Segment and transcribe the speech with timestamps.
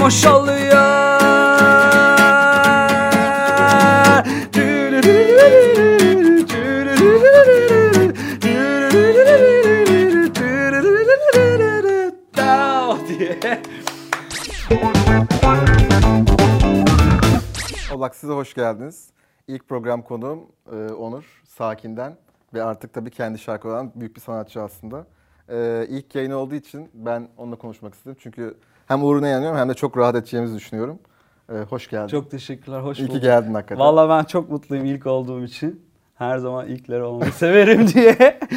[0.00, 1.10] boşalıyor
[13.18, 13.62] diye.
[17.94, 19.10] Olak size hoş geldiniz.
[19.48, 22.16] İlk program konuğum e, Onur Sakin'den
[22.54, 25.06] ve artık tabii kendi şarkı olan büyük bir sanatçı aslında.
[25.48, 28.16] E, ilk yayın olduğu için ben onunla konuşmak istedim.
[28.20, 28.56] Çünkü
[28.90, 30.98] hem uğruna yanıyorum hem de çok rahat edeceğimizi düşünüyorum.
[31.52, 32.06] E, hoş geldin.
[32.08, 33.14] Çok teşekkürler, hoş İyi bulduk.
[33.14, 33.78] ki geldin hakikaten.
[33.84, 35.90] Vallahi ben çok mutluyum ilk olduğum için.
[36.14, 38.40] Her zaman ilkleri olmayı severim diye.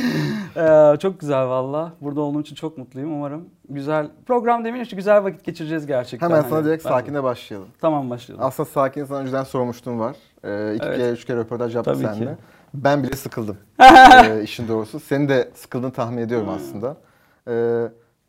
[0.58, 1.94] Ee, çok güzel valla.
[2.02, 3.14] Burada olduğum için çok mutluyum.
[3.14, 6.30] Umarım güzel program demeyin işte güzel vakit geçireceğiz gerçekten.
[6.30, 7.68] Hemen sana Hani direkt Sakin'e başlayalım.
[7.82, 8.46] Tamam başlayalım.
[8.46, 10.16] Aslında Sakin'e sana önceden sormuştum var.
[10.44, 10.98] E, iki Evet.
[10.98, 12.14] kere, üç kere röportaj yaptım Tabii ki.
[12.14, 12.38] seninle.
[12.74, 15.00] Ben bile sıkıldım e, işin doğrusu.
[15.00, 16.54] Senin de sıkıldığını tahmin ediyorum Hmm.
[16.56, 16.98] aslında.
[17.48, 17.54] E,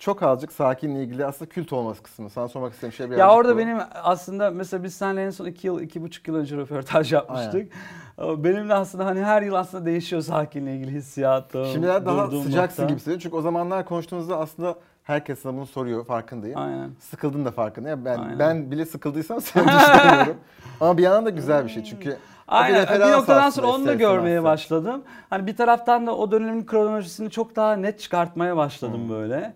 [0.05, 2.31] çok azıcık Sakin'le ilgili aslında kült olması kısmı.
[2.31, 3.59] Sana sormak istediğim şey birazcık Ya orada bu.
[3.59, 7.73] benim aslında mesela biz seninle en son iki yıl, iki buçuk yıl önce röportaj yapmıştık.
[8.19, 11.67] Benim de aslında hani her yıl aslında değişiyor sakinle ilgili hissiyatım.
[11.67, 12.85] Şimdiler daha sıcaksın nokta.
[12.85, 13.21] gibi hissediyorum.
[13.23, 16.59] Çünkü o zamanlar konuştuğumuzda aslında herkes sana bunu soruyor farkındayım.
[16.59, 16.91] Aynen.
[17.01, 18.05] Sıkıldın da farkındayım.
[18.05, 18.39] Ben Aynen.
[18.39, 20.37] ben bile sıkıldıysam seni düşünüyorum.
[20.81, 22.11] Ama bir yandan da güzel bir şey çünkü.
[22.13, 22.15] o
[22.49, 22.77] Aynen.
[22.77, 25.03] Bir, referans noktadan sonra onu da görmeye başladım.
[25.31, 29.11] Hani bir taraftan da o dönemin kronolojisini çok daha net çıkartmaya başladım Hmm.
[29.11, 29.55] böyle.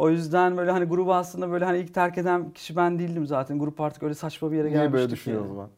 [0.00, 3.58] O yüzden böyle hani grubu aslında böyle hani ilk terk eden kişi ben değildim zaten.
[3.58, 5.12] Grup artık öyle saçma bir yere Niye gelmişti böyle ki.
[5.12, 5.68] düşünüyor o zaman?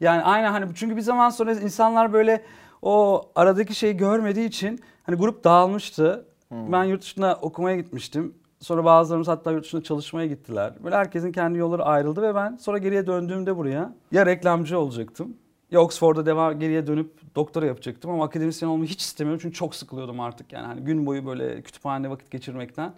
[0.00, 2.42] Yani aynen hani çünkü bir zaman sonra insanlar böyle
[2.82, 6.26] o aradaki şeyi görmediği için hani grup dağılmıştı.
[6.48, 6.72] Hmm.
[6.72, 8.34] Ben yurt dışına okumaya gitmiştim.
[8.60, 10.72] Sonra bazılarımız hatta yurt dışına çalışmaya gittiler.
[10.84, 15.36] Böyle herkesin kendi yolları ayrıldı ve ben sonra geriye döndüğümde buraya ya reklamcı olacaktım
[15.70, 20.20] ya Oxford'da devam geriye dönüp doktora yapacaktım ama akademisyen olmayı hiç istemiyorum çünkü çok sıkılıyordum
[20.20, 22.92] artık yani hani gün boyu böyle kütüphanede vakit geçirmekten.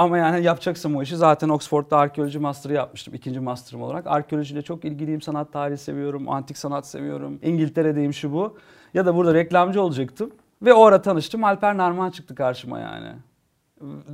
[0.00, 3.14] Ama yani yapacaksam o işi zaten Oxford'da arkeoloji master'ı yapmıştım.
[3.14, 4.06] ikinci master'ım olarak.
[4.06, 5.22] Arkeolojiyle çok ilgiliyim.
[5.22, 6.28] Sanat tarihi seviyorum.
[6.28, 7.38] Antik sanat seviyorum.
[7.42, 8.58] İngiltere'deyim şu bu.
[8.94, 10.30] Ya da burada reklamcı olacaktım.
[10.62, 11.44] Ve o ara tanıştım.
[11.44, 13.08] Alper Narman çıktı karşıma yani.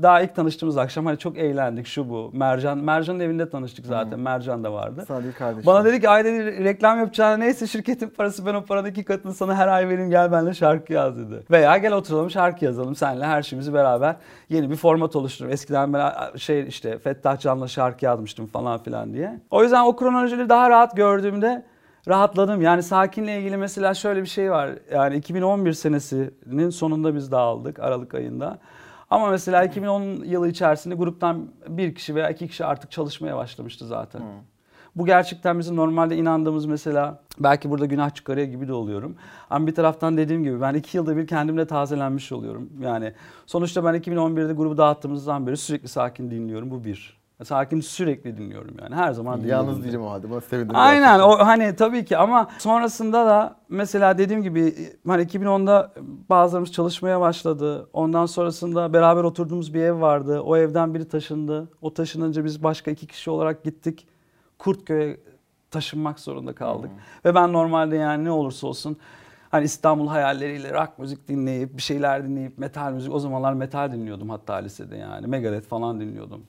[0.02, 2.30] Daha ilk tanıştığımız akşam hani çok eğlendik şu bu.
[2.32, 4.20] Mercan, Mercan'ın evinde tanıştık zaten.
[4.20, 5.04] Mercan da vardı.
[5.08, 5.66] Değil kardeşim.
[5.66, 9.34] Bana dedi ki ay dedi reklam yapacağına neyse şirketin parası ben o paranın iki katını
[9.34, 11.42] sana her ay vereyim gel benimle şarkı yaz dedi.
[11.50, 14.16] Veya gel oturalım şarkı yazalım seninle her şeyimizi beraber
[14.48, 15.52] yeni bir format oluşturalım.
[15.52, 19.40] Eskiden ben şey işte Fettah Can'la şarkı yazmıştım falan filan diye.
[19.50, 21.64] O yüzden o kronolojileri daha rahat gördüğümde
[22.08, 22.62] rahatladım.
[22.62, 24.70] Yani Sakin'le ilgili mesela şöyle bir şey var.
[24.92, 28.58] Yani 2011 senesinin sonunda biz dağıldık Aralık ayında.
[29.10, 34.22] Ama mesela 2010 yılı içerisinde gruptan bir kişi veya iki kişi artık çalışmaya başlamıştı zaten.
[34.96, 39.16] Bu gerçekten bizim normalde inandığımız mesela belki burada günah çıkarıyor gibi de oluyorum.
[39.50, 42.70] Ama bir taraftan dediğim gibi ben iki yılda bir kendimle tazelenmiş oluyorum.
[42.80, 43.12] Yani
[43.46, 46.70] sonuçta ben 2011'de grubu dağıttığımızdan beri sürekli sakin dinliyorum.
[46.70, 47.16] Bu bir.
[47.44, 49.66] Sakin sürekli dinliyorum yani her zaman dinliyorum.
[49.66, 50.30] Yalnız değilim o halde.
[50.30, 50.76] Bana sevindim.
[50.76, 51.44] Aynen gerçekten.
[51.44, 54.74] o hani tabii ki ama sonrasında da mesela dediğim gibi
[55.06, 55.92] hani 2010'da
[56.28, 57.88] bazılarımız çalışmaya başladı.
[57.92, 60.40] Ondan sonrasında beraber oturduğumuz bir ev vardı.
[60.40, 61.68] O evden biri taşındı.
[61.80, 64.06] O taşınınca biz başka iki kişi olarak gittik.
[64.58, 65.16] Kurtköy'e
[65.70, 66.90] taşınmak zorunda kaldık.
[67.24, 68.96] Ve ben normalde yani ne olursa olsun
[69.50, 74.30] hani İstanbul hayalleriyle rock müzik dinleyip bir şeyler dinleyip metal müzik o zamanlar metal dinliyordum
[74.30, 75.26] hatta lisede yani.
[75.26, 76.42] Megadeth falan dinliyordum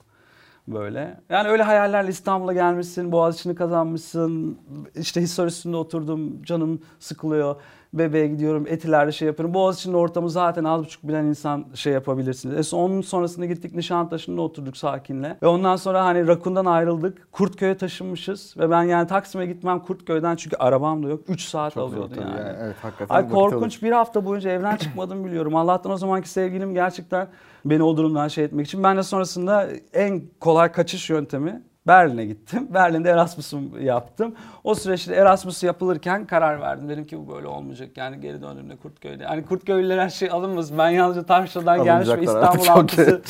[0.74, 1.20] böyle.
[1.30, 4.58] Yani öyle hayallerle İstanbul'a gelmişsin, Boğaziçi'ni kazanmışsın.
[4.94, 7.56] İşte historisinde oturdum, canım sıkılıyor.
[7.92, 9.54] Bebeğe gidiyorum, etilerde şey yapıyorum.
[9.54, 12.72] Boğaziçi'nin ortamı zaten az buçuk bilen insan şey yapabilirsiniz.
[12.72, 15.36] E onun sonrasında gittik Nişantaşı'nda oturduk sakinle.
[15.42, 17.32] Ve ondan sonra hani Rakun'dan ayrıldık.
[17.32, 18.54] Kurtköy'e taşınmışız.
[18.58, 21.20] Ve ben yani Taksim'e gitmem Kurtköy'den çünkü arabam da yok.
[21.28, 22.30] 3 saat Çok alıyordu yani.
[22.30, 22.56] yani.
[22.60, 23.14] Evet hakikaten.
[23.14, 25.56] Ay korkunç bir hafta boyunca evden çıkmadım biliyorum.
[25.56, 27.28] Allah'tan o zamanki sevgilim gerçekten
[27.64, 28.82] beni o durumdan şey etmek için.
[28.82, 32.68] Ben de sonrasında en kolay kaçış yöntemi Berlin'e gittim.
[32.74, 34.34] Berlin'de Erasmus'um yaptım.
[34.64, 36.88] O süreçte Erasmus yapılırken karar verdim.
[36.88, 37.88] Dedim ki bu böyle olmayacak.
[37.96, 39.24] Yani geri döndüğümde Kurtköy'de.
[39.24, 40.78] Hani Kurtköy'lüler her şey alınmaz.
[40.78, 43.22] Ben yalnızca Taşra'dan gelmiş ve İstanbul halkısı.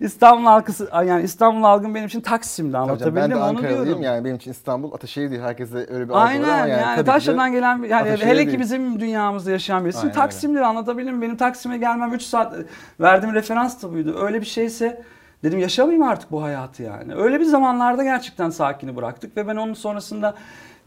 [0.00, 4.02] İstanbul halkısı yani İstanbul algım benim için Taksim'de anlatabildim ben de onu diyorum.
[4.02, 5.42] yani benim için İstanbul Ataşehir değil.
[5.42, 8.40] Herkese öyle bir algı var Aynen ama yani, yani, ki Taşra'dan gelen yani Ataşehir hele
[8.44, 8.60] ki değil.
[8.60, 9.98] bizim dünyamızda yaşayan birisi.
[9.98, 10.20] Aynen öyle.
[10.20, 11.22] Taksim'de anlatabildim?
[11.22, 12.54] Benim Taksim'e gelmem 3 saat
[13.00, 14.16] verdiğim referans da buydu.
[14.20, 15.02] Öyle bir şeyse
[15.42, 17.14] dedim yaşamayayım artık bu hayatı yani.
[17.14, 20.34] Öyle bir zamanlarda gerçekten sakini bıraktık ve ben onun sonrasında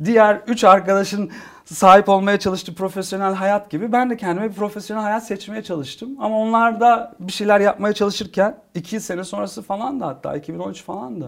[0.04, 1.31] diğer 3 arkadaşın
[1.66, 6.10] sahip olmaya çalıştığı profesyonel hayat gibi ben de kendime bir profesyonel hayat seçmeye çalıştım.
[6.19, 11.22] Ama onlar da bir şeyler yapmaya çalışırken 2 sene sonrası falan da hatta 2013 falan
[11.22, 11.25] da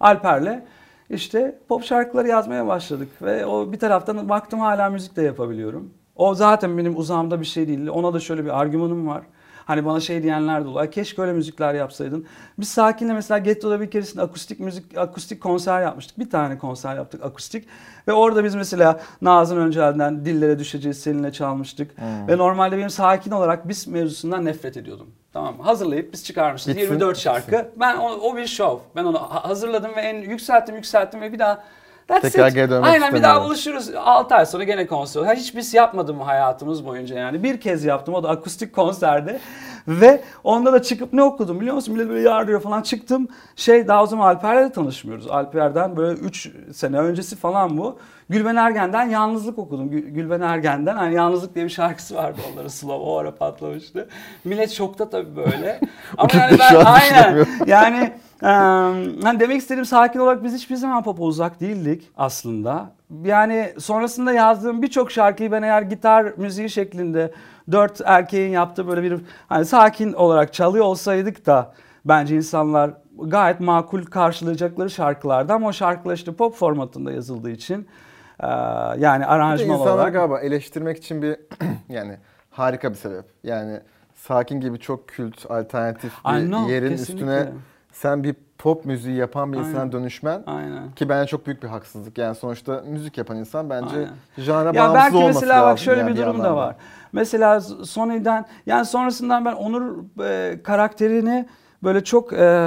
[0.00, 0.64] Alper'le
[1.10, 5.94] işte pop şarkıları yazmaya başladık ve o bir taraftan baktım hala müzik de yapabiliyorum.
[6.16, 7.88] O zaten benim uzağımda bir şey değil.
[7.88, 9.22] Ona da şöyle bir argümanım var.
[9.68, 10.90] Hani bana şey diyenler de oluyor.
[10.90, 12.26] Keşke öyle müzikler yapsaydın.
[12.58, 16.18] Biz Sakin'le mesela Getto'da bir keresinde akustik müzik, akustik konser yapmıştık.
[16.18, 17.68] Bir tane konser yaptık akustik.
[18.08, 21.98] Ve orada biz mesela Nazım Öncel'den Dillere Düşeceğiz seninle çalmıştık.
[21.98, 22.28] Hmm.
[22.28, 25.06] Ve normalde benim Sakin olarak biz mevzusundan nefret ediyordum.
[25.32, 25.62] Tamam mı?
[25.62, 26.68] Hazırlayıp biz çıkarmışız.
[26.68, 27.68] Bitsin, 24 şarkı.
[27.76, 28.78] Ben o, o bir şov.
[28.96, 31.64] Ben onu ha- hazırladım ve en yükselttim yükselttim ve bir daha
[32.08, 32.54] That's Tekrar it.
[32.54, 33.94] geri dönmek Aynen bir daha buluşuruz.
[33.94, 35.22] 6 ay sonra gene konser.
[35.22, 37.42] Ha, hiç biz yapmadım hayatımız boyunca yani.
[37.42, 39.40] Bir kez yaptım o da akustik konserde.
[39.88, 41.94] Ve onda da çıkıp ne okudum biliyor musun?
[41.94, 43.28] Millet böyle yardırıyor falan çıktım.
[43.56, 45.26] Şey daha o zaman Alper'le de tanışmıyoruz.
[45.26, 47.98] Alper'den böyle 3 sene öncesi falan bu.
[48.28, 49.90] Gülben Ergen'den Yalnızlık okudum.
[49.90, 54.08] Gül- Gülben Ergen'den hani Yalnızlık diye bir şarkısı vardı onların slow o ara patlamıştı.
[54.44, 55.80] Millet şokta tabii böyle.
[56.18, 61.60] Ama yani ben aynen yani hani demek istediğim sakin olarak biz hiçbir zaman popa uzak
[61.60, 62.90] değildik aslında.
[63.24, 67.32] Yani sonrasında yazdığım birçok şarkıyı ben eğer gitar müziği şeklinde
[67.72, 71.72] dört erkeğin yaptığı böyle bir hani sakin olarak çalıyor olsaydık da
[72.04, 77.88] bence insanlar gayet makul karşılayacakları şarkılardı ama o şarkılar işte pop formatında yazıldığı için
[78.98, 81.36] yani aranjman insanlar olarak galiba eleştirmek için bir
[81.88, 82.16] yani
[82.50, 83.24] harika bir sebep.
[83.44, 83.80] Yani
[84.18, 87.14] Sakin gibi çok kült, alternatif bir know, yerin kesinlikle.
[87.14, 87.48] üstüne
[87.92, 89.92] sen bir pop müziği yapan bir insana Aynen.
[89.92, 90.90] dönüşmen aynen.
[90.92, 92.18] ki bence çok büyük bir haksızlık.
[92.18, 94.10] Yani sonuçta müzik yapan insan bence Aynen.
[94.38, 96.76] janra Ya bağımsız belki mesela bak şöyle yani bir durum da var.
[97.12, 101.48] Mesela Sony'den yani sonrasından ben Onur e, karakterini
[101.82, 102.66] böyle çok e,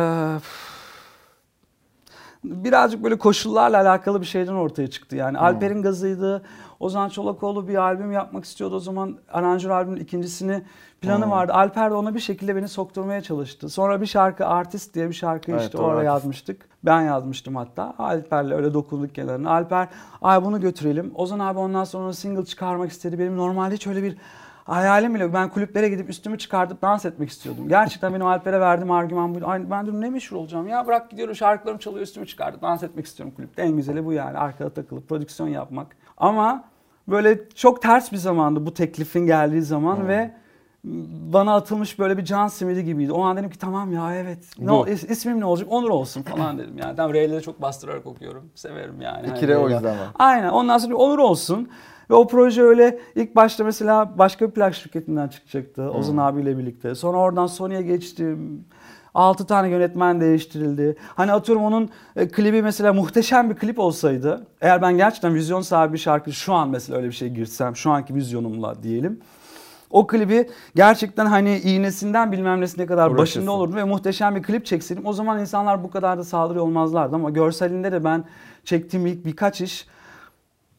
[2.43, 5.15] birazcık böyle koşullarla alakalı bir şeyden ortaya çıktı.
[5.15, 5.45] Yani Hmm.
[5.45, 6.43] Alper'in gazıydı.
[6.81, 8.75] Ozan Çolakoğlu bir albüm yapmak istiyordu.
[8.75, 10.61] O zaman aranjör albümün ikincisini
[11.01, 11.31] planı Hmm.
[11.31, 11.53] vardı.
[11.53, 13.69] Alper de ona bir şekilde beni sokturmaya çalıştı.
[13.69, 16.05] Sonra bir şarkı Artist diye bir şarkı Evet, işte oraya Artist.
[16.05, 16.69] yazmıştık.
[16.85, 17.93] Ben yazmıştım hatta.
[17.99, 19.51] Alper'le öyle dokunduk kenarına.
[19.51, 19.87] Alper
[20.21, 21.11] ay bunu götürelim.
[21.15, 23.19] Ozan abi ondan sonra single çıkarmak istedi.
[23.19, 24.17] Benim normalde hiç öyle bir
[24.65, 25.33] hayalim bile yok.
[25.33, 27.67] Ben kulüplere gidip üstümü çıkartıp dans etmek istiyordum.
[27.67, 29.45] Gerçekten benim Alper'e verdiğim argüman buydu.
[29.47, 33.05] Ay ben dedim ne meşhur olacağım ya bırak gidiyorum şarkılarım çalıyor üstümü çıkartıp dans etmek
[33.05, 33.61] istiyorum kulüpte.
[33.61, 35.87] En güzeli bu yani arkada takılıp prodüksiyon yapmak.
[36.17, 36.63] Ama
[37.11, 40.31] böyle çok ters bir zamandı bu teklifin geldiği zaman ve
[41.33, 43.11] bana atılmış böyle bir can simidi gibiydi.
[43.11, 44.37] O an dedim ki tamam ya evet.
[44.59, 44.73] Ne Bu.
[44.73, 45.67] ol- is- ismim ne olacak?
[45.71, 46.95] Onur olsun falan dedim yani.
[46.95, 48.49] Tamam R'leri çok bastırarak okuyorum.
[48.55, 49.21] Severim yani.
[49.21, 50.07] İki Hani R o yüzden var.
[50.19, 50.49] Aynen.
[50.49, 51.69] Ondan sonra Onur olsun.
[52.09, 55.81] Ve o proje öyle ilk başta mesela başka bir plak şirketinden çıkacaktı.
[55.89, 55.95] Hmm.
[55.95, 56.95] Ozan abiyle birlikte.
[56.95, 58.65] Sonra oradan Sony'ye geçtim.
[59.13, 60.95] 6 tane yönetmen değiştirildi.
[61.15, 64.47] Hani atıyorum onun e, klibi mesela muhteşem bir klip olsaydı.
[64.61, 67.91] Eğer ben gerçekten vizyon sahibi bir şarkı şu an mesela öyle bir şey girsem şu
[67.91, 69.19] anki vizyonumla diyelim.
[69.89, 73.21] O klibi gerçekten hani iğnesinden bilmem nesine kadar Uğraşırsın.
[73.21, 75.05] başında olurdum ve muhteşem bir klip çekseydim.
[75.05, 78.23] O zaman insanlar bu kadar da saldırı olmazlardı ama görselinde de ben
[78.65, 79.87] çektiğim ilk birkaç iş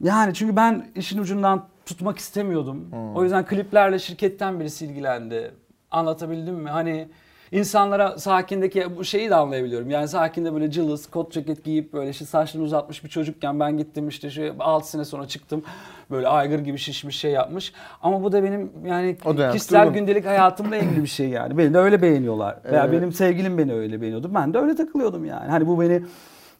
[0.02, 2.90] yani çünkü ben işin ucundan tutmak istemiyordum.
[2.90, 3.16] Hmm.
[3.16, 5.54] O yüzden kliplerle şirketten birisi ilgilendi.
[5.90, 6.70] Anlatabildim mi?
[6.70, 7.08] Hani
[7.52, 9.90] insanlara sakindeki bu şeyi de anlayabiliyorum.
[9.90, 14.08] Yani sakinde böyle cılız, kot ceket giyip böyle işte saçlarını uzatmış bir çocukken ben gittim
[14.08, 15.62] işte şu 6 sene sonra çıktım.
[16.10, 17.72] Böyle aygır gibi şişmiş şey yapmış.
[18.02, 19.94] Ama bu da benim yani dönem kişisel durum.
[19.94, 21.58] gündelik hayatımla ilgili bir şey yani.
[21.58, 22.56] Beni de öyle beğeniyorlar.
[22.64, 22.92] Veya Evet.
[23.00, 24.34] benim sevgilim beni öyle beğeniyordu.
[24.34, 25.50] Ben de öyle takılıyordum yani.
[25.50, 26.02] Hani bu beni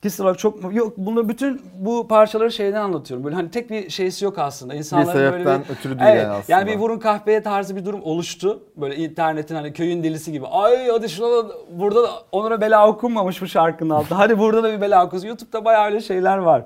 [0.02, 3.25] kişisel olarak çok yok bunu bütün bu parçaları şeyden anlatıyorum.
[3.25, 4.75] Böyle hani tek bir şeysi yok aslında.
[4.75, 6.66] İnsanların böyle sebepten bir, ötürü değil evet, yani aslında.
[6.66, 8.62] bir vurun kahveye tarzı bir durum oluştu.
[8.76, 10.46] Böyle internetin hani köyün delisi gibi.
[10.46, 14.19] Ay hadi şuna da burada da Onur'a bela okunmamış bu şarkının altında.
[14.19, 15.29] Hadi burada da bir bela okusun.
[15.29, 16.65] YouTube'da bayağı öyle şeyler var.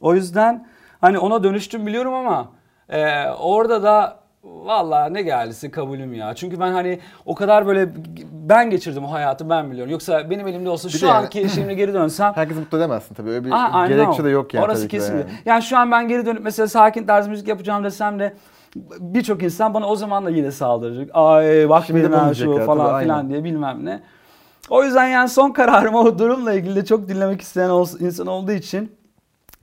[0.00, 0.68] O yüzden
[1.00, 2.48] hani ona dönüştüm biliyorum ama
[2.88, 6.34] e, orada da Vallahi ne geldisi kabulüm ya.
[6.34, 7.88] Çünkü ben hani o kadar böyle
[8.32, 9.92] ben geçirdim o hayatı ben biliyorum.
[9.92, 13.30] Yoksa benim elimde olsa Bir şu de anki şimdi geri dönsem Herkesi mutlu edemezsin tabii.
[13.30, 14.24] Öyle bir Aa, I gerekçe know.
[14.24, 15.30] de yok yani Orası tabii ki de kesinlikle.
[15.30, 15.40] yani.
[15.46, 15.62] Yani.
[15.62, 18.34] şu an ben geri dönüp mesela sakin tarz müzik yapacağım desem de
[19.00, 21.10] birçok insan bana o zaman da yine saldıracak.
[21.14, 24.00] Ay bak Şimdi de bunu şu diyecekler, falan filan diye bilmem ne.
[24.70, 28.52] O yüzden yani son kararım o durumla ilgili de çok dinlemek isteyen ol- insan olduğu
[28.52, 28.92] için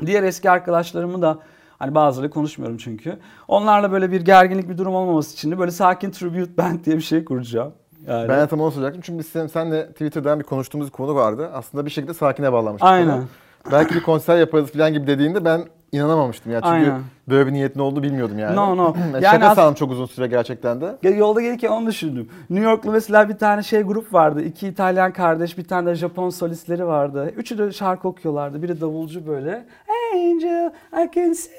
[0.06, 1.38] diğer eski arkadaşlarımı da
[1.80, 3.18] hani bazıları konuşmuyorum çünkü.
[3.48, 7.02] Onlarla böyle bir gerginlik bir durum olmaması için de böyle sakin tribute band diye bir
[7.02, 7.74] şey kuracağım.
[8.08, 8.30] Yani.
[8.30, 9.02] Ben de tam onu soracaktım.
[9.02, 11.50] Çünkü biz sen, senle Twitter'dan bir konuştuğumuz bir konu vardı.
[11.54, 12.90] Aslında bir şekilde sakine bağlamıştık.
[12.90, 13.18] Aynen.
[13.18, 13.26] bunu.
[13.72, 16.62] Belki bir konser yaparız falan gibi dediğinde ben inanamamıştım ya.
[16.62, 17.02] Çünkü Aynen.
[17.30, 18.56] böyle bir niyetin olduğunu bilmiyordum yani.
[18.56, 18.96] No, no.
[19.14, 21.10] yani şaka sandım çok uzun süre gerçekten de.
[21.10, 22.30] Yolda gelirken onu düşündüm.
[22.50, 24.44] New York'lu mesela bir tane şey grup vardı.
[24.44, 27.34] İki İtalyan kardeş, bir tane de Japon solistleri vardı.
[27.38, 28.62] Üçü de şarkı okuyorlardı.
[28.64, 29.66] Biri davulcu böyle.
[30.14, 31.52] Angel, I can see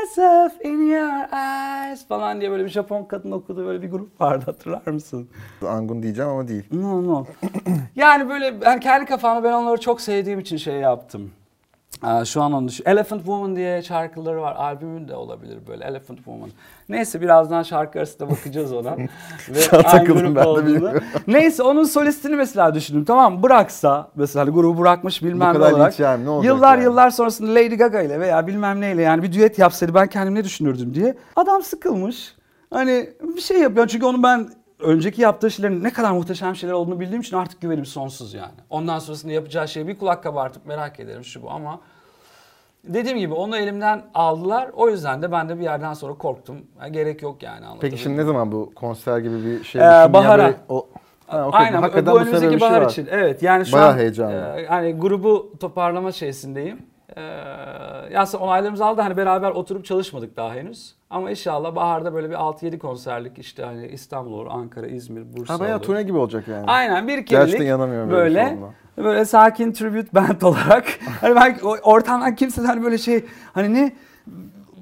[0.00, 4.44] myself in your eyes falan diye böyle bir Japon kadın okuduğu böyle bir grup vardı
[4.46, 5.28] hatırlar mısın?
[5.68, 6.64] Angun diyeceğim ama değil.
[6.72, 7.24] No no.
[7.96, 11.30] yani böyle ben kendi kafamda ben onları çok sevdiğim için şey yaptım.
[12.24, 12.84] Şu an onu düşün.
[12.86, 14.56] Elephant Woman diye şarkıları var.
[14.56, 16.50] Albümün de olabilir böyle Elephant Woman.
[16.88, 18.96] Neyse birazdan şarkı arasında bakacağız ona.
[19.48, 21.02] Ve Şu an takıldım ben de bilmiyorum.
[21.26, 23.04] Neyse onun solistini mesela düşündüm.
[23.04, 26.00] Tamam bıraksa mesela hani grubu bırakmış bilmem ne olarak.
[26.00, 26.84] yani, ne yıllar yani?
[26.84, 30.44] yıllar sonrasında Lady Gaga ile veya bilmem neyle yani bir düet yapsaydı ben kendim ne
[30.44, 31.16] düşünürdüm diye.
[31.36, 32.34] Adam sıkılmış.
[32.70, 33.86] Hani bir şey yapıyor.
[33.86, 34.48] Çünkü onu ben
[34.80, 38.52] önceki yaptığı şeylerin ne kadar muhteşem şeyler olduğunu bildiğim için artık güvenim sonsuz yani.
[38.70, 41.80] Ondan sonrasında yapacağı şeyi bir kulak kabartıp merak ederim şu bu ama
[42.84, 44.70] dediğim gibi onu elimden aldılar.
[44.76, 46.56] O yüzden de ben de bir yerden sonra korktum.
[46.78, 48.20] Ha, gerek yok yani Peki anlatabildim şimdi mi?
[48.22, 50.42] ne zaman bu konser gibi bir şey Ee, bahara.
[50.44, 50.88] böyle o-
[51.26, 51.60] Ha, okey.
[51.60, 52.90] Aynen Hakikaten bu önümüzdeki şey bahar var.
[52.90, 53.08] için.
[53.10, 54.34] Evet yani şu Bayağı an heyecanlı.
[54.34, 56.82] e, hani grubu toparlama şeysindeyim.
[57.16, 57.20] E,
[58.12, 60.94] ya aslında onaylarımızı aldı hani beraber oturup çalışmadık daha henüz.
[61.10, 65.60] Ama inşallah baharda böyle bir 6-7 konserlik işte hani İstanbul olur, Ankara, İzmir, Bursa Ha
[65.60, 65.84] bayağı olur.
[65.86, 66.64] turne gibi olacak yani.
[66.66, 68.56] Aynen bir Gerçekten kerelik inanamıyorum böyle bir şey
[68.96, 70.84] böyle böyle sakin tribute band olarak
[71.20, 73.92] hani ben o- ortamdan kimseden böyle şey hani ne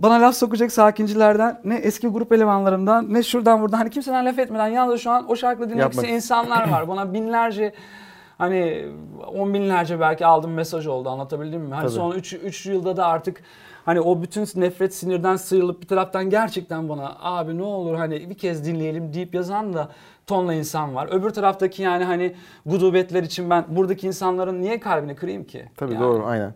[0.02, 4.66] bana laf sokacak sakincilerden ne eski grup elemanlarımdan ne şuradan buradan hani kimseden laf etmeden
[4.68, 6.88] yalnız şu an o şarkıyı dinlemek Yapmak isteyen insanlar var.
[6.88, 7.72] Bana binlerce
[8.38, 8.86] hani
[9.34, 11.74] on binlerce belki aldığım mesaj oldu anlatabildim mi?
[11.74, 13.42] Hani son 3 yılda da artık
[13.86, 18.34] hani o bütün nefret sinirden sıyrılıp bir taraftan gerçekten bana abi ne olur hani bir
[18.34, 19.88] kez dinleyelim deyip yazan da
[20.26, 21.08] tonla insan var.
[21.10, 22.34] Öbür taraftaki yani hani
[22.66, 25.68] gudubetler için ben buradaki insanların niye kalbini kırayım ki?
[25.76, 26.02] Tabii Yani.
[26.02, 26.54] doğru aynen.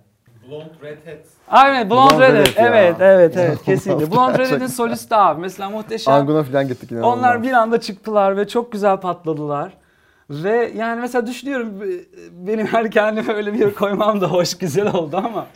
[0.48, 1.18] Blonde Redhead.
[1.48, 2.46] Aynen Blonde Blonde Redhead.
[2.46, 2.68] Redhead ya.
[2.68, 4.10] Evet evet evet kesinlikle.
[4.10, 4.44] Blonde Gerçekten.
[4.56, 5.40] Redhead'in solisti abi.
[5.40, 6.14] Mesela muhteşem.
[6.14, 7.18] Anguna falan gittik inanılmaz.
[7.18, 9.72] Onlar bir anda çıktılar ve çok güzel patladılar.
[10.30, 11.82] Ve yani mesela düşünüyorum
[12.32, 15.46] benim her kendime öyle bir yere koymam da hoş güzel oldu ama.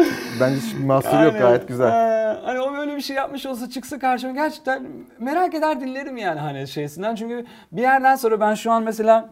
[0.40, 1.87] Bence hiç bir mahsuru yok Yani, gayet güzel.
[1.87, 4.87] e, hani o böyle bir şey yapmış olsa çıksa karşıma gerçekten
[5.19, 7.14] merak eder dinlerim yani hani şeysinden.
[7.14, 9.31] Çünkü bir yerden sonra ben şu an mesela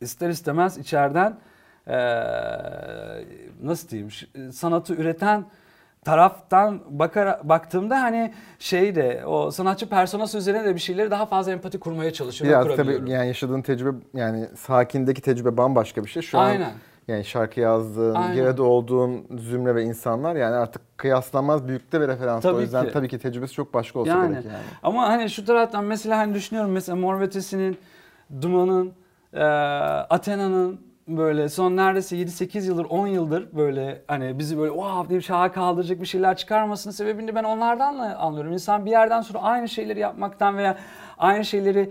[0.00, 1.36] ister istemez içeriden
[1.86, 1.98] e,
[3.62, 4.10] nasıl diyeyim
[4.52, 5.44] sanatı üreten
[6.08, 11.52] taraftan bakar baktığımda hani şey de o sanatçı personası üzerine de bir şeyleri daha fazla
[11.52, 12.62] empati kurmaya çalışıyorum.
[12.62, 13.04] Kurabiliyorum.
[13.04, 16.22] tabii yani yaşadığın tecrübe yani sakindeki tecrübe bambaşka bir şey.
[16.22, 16.64] Şu Aynen.
[16.64, 16.72] an
[17.08, 18.34] yani şarkı yazdığın, Aynen.
[18.34, 22.44] geride olduğun zümre ve insanlar yani artık kıyaslanmaz büyükte ve referans.
[22.44, 22.92] O Tabii yüzden ki.
[22.92, 24.32] tabii ki tecrübesi çok başka olsa Yani.
[24.32, 24.56] gerek yani.
[24.82, 27.78] Ama hani şu taraftan mesela hani düşünüyorum mesela Mor ve Ötesi'nin,
[28.42, 28.92] Duman'ın,
[29.32, 29.44] e,
[30.10, 35.52] Athena'nın böyle son neredeyse 7-8 yıldır 10 yıldır böyle hani bizi böyle wow diye şaha
[35.52, 38.52] kaldıracak bir şeyler çıkarmasının sebebini ben onlardan da anlıyorum.
[38.52, 40.76] İnsan bir yerden sonra aynı şeyleri yapmaktan veya
[41.18, 41.90] aynı şeyleri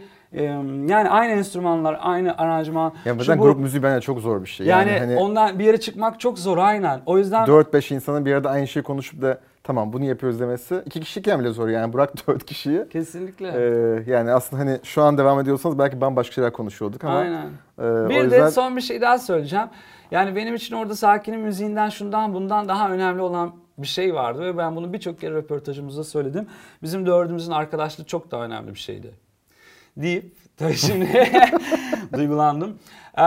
[0.87, 2.93] yani aynı enstrümanlar, aynı aranjman.
[3.05, 4.67] Ya zaten bu- grup müziği bence çok zor bir şey.
[4.67, 6.99] yani, Yani, hani ondan bir yere çıkmak çok zor aynen.
[7.05, 10.99] O yüzden 4-5 insanın bir arada aynı şeyi konuşup da tamam bunu yapıyoruz demesi iki
[10.99, 12.89] kişiyken bile zor yani bırak 4 kişiyi.
[12.89, 13.47] kesinlikle.
[13.47, 17.45] Ee, yani aslında hani şu an devam ediyorsanız belki bambaşka şeyler konuşuyorduk ama Aynen.
[17.79, 19.67] e, o Bir yüzden de son bir şey daha söyleyeceğim.
[20.11, 24.57] Yani benim için orada Sakin'in müziğinden şundan bundan daha önemli olan bir şey vardı ve
[24.57, 26.47] ben bunu birçok kere röportajımızda söyledim.
[26.83, 29.11] Bizim dördümüzün arkadaşlığı çok daha önemli bir şeydi.
[29.97, 31.31] Deyip tabii şimdi
[32.13, 32.79] duygulandım.
[33.17, 33.23] Ee,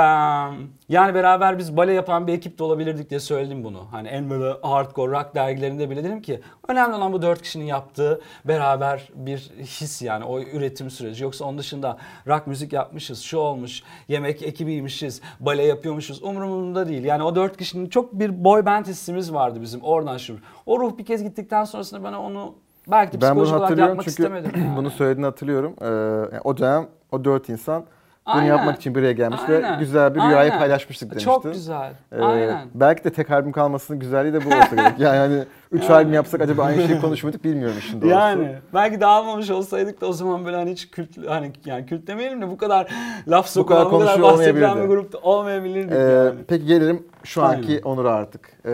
[0.89, 3.87] yani beraber biz bale yapan bir ekip de olabilirdik diye söyledim bunu.
[3.91, 8.21] Hani en böyle hardcore rock dergilerinde bile dedim ki önemli olan bu dört kişinin yaptığı
[8.45, 11.25] beraber bir his yani o üretim süreci.
[11.25, 11.97] Yoksa onun dışında
[12.27, 17.05] rock müzik yapmışız, şu olmuş, yemek ekibiymişiz, bale yapıyormuşuz umurumda değil.
[17.05, 20.37] Yani o dört kişinin çok bir boy band hissimiz vardı bizim oradan şu.
[20.67, 22.55] O ruh bir kez gittikten sonrasında bana onu
[22.89, 24.53] belki ben psikolojik olarak yapmak çünkü istemedim.
[24.57, 24.77] yani.
[24.77, 25.75] bunu söylediğini hatırlıyorum.
[25.83, 27.85] Ee, o dönem o 4 insan
[28.27, 28.49] bunu Aynen.
[28.49, 29.79] yapmak için bir araya gelmiş ve Aynen.
[29.79, 30.59] güzel bir rüyayı Aynen.
[30.59, 31.25] paylaşmıştık demişti.
[31.25, 31.93] Çok güzel.
[32.13, 32.67] Ee, Aynen.
[32.75, 34.99] Belki de tek albüm kalmasının güzelliği de bu olsa gerek.
[34.99, 35.93] Yani hani 3 Yani.
[35.93, 38.15] albüm yapsak acaba aynı şeyi konuşmadık bilmiyorum işin doğrusu.
[38.15, 42.43] Yani belki dağılmamış olsaydık da o zaman böyle hani hiç kült hani yani kült demeyelim
[42.43, 42.93] de bu kadar
[43.29, 46.35] laf sokulan, bu kadar, konuşuyor bahsedilen bir grupta olmayabilirdik Ee, yani.
[46.49, 47.83] Peki gelelim şu anki Aynen.
[47.83, 48.53] Onur'a artık.
[48.67, 48.71] Ee,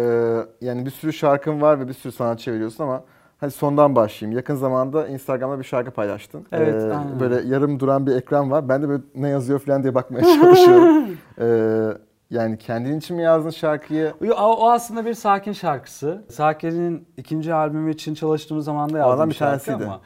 [0.61, 3.05] yani bir sürü şarkın var ve bir sürü sanatçı veriyorsun ama
[3.39, 4.37] hadi sondan başlayayım.
[4.37, 6.47] Yakın zamanda Instagram'da bir şarkı paylaştın.
[6.53, 7.21] Evet, Ee, aynen.
[7.21, 8.69] Böyle yarım duran bir ekran var.
[8.69, 11.17] Ben de böyle ne yazıyor falan diye bakmaya çalışıyorum.
[11.41, 11.99] Ee,
[12.31, 14.15] yani kendin için mi yazdın şarkıyı?
[14.39, 16.25] O, aslında bir Sakin şarkısı.
[16.31, 19.91] Sakin'in ikinci albümü için çalıştığımız zaman da yazdığım bir şarkı tanesiydi.
[19.91, 20.01] ama.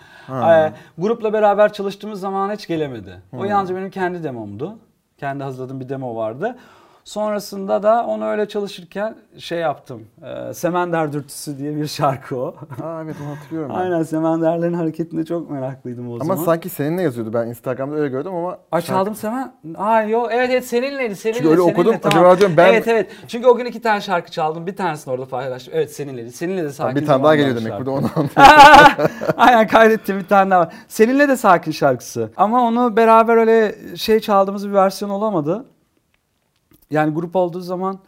[0.46, 0.58] Ha.
[0.58, 3.22] Ee, grupla beraber çalıştığımız zaman hiç gelemedi.
[3.38, 4.78] O yalnızca benim kendi demomdu.
[5.18, 6.56] Kendi hazırladığım bir demo vardı.
[7.14, 10.06] Sonrasında da onu öyle çalışırken şey yaptım.
[10.24, 12.54] Ee, Semender Dürtüsü diye bir şarkı o.
[12.82, 13.70] Aa evet onu hatırlıyorum.
[13.74, 16.44] Aynen Semenderlerin hareketinde çok meraklıydım o Ama zaman.
[16.44, 17.32] sanki seninle yazıyordu.
[17.32, 19.52] Ben Instagram'da öyle gördüm ama Ay çaldım Semen.
[19.76, 21.38] Aa yok evet evet seninleydi seninle.
[21.38, 22.18] Çünkü öyle seninle, okudum, tamam.
[22.18, 25.26] acaba diyorum ben- Evet evet çünkü o gün iki tane şarkı çaldım bir tanesini orada
[25.28, 25.74] paylaştım.
[25.76, 26.32] Evet seninleydi.
[26.32, 27.68] Seninle de sakin bir tane daha geliyor demek.
[27.72, 27.86] şarkı.
[27.86, 29.14] Burada onu anlıyorum.
[29.36, 30.74] Aynen kaydettim bir tane daha var.
[30.88, 32.30] Seninle de sakin şarkısı.
[32.36, 35.64] Ama onu beraber öyle şey çaldığımız bir versiyon olamadı.
[36.90, 38.00] Yani grup olduğu zaman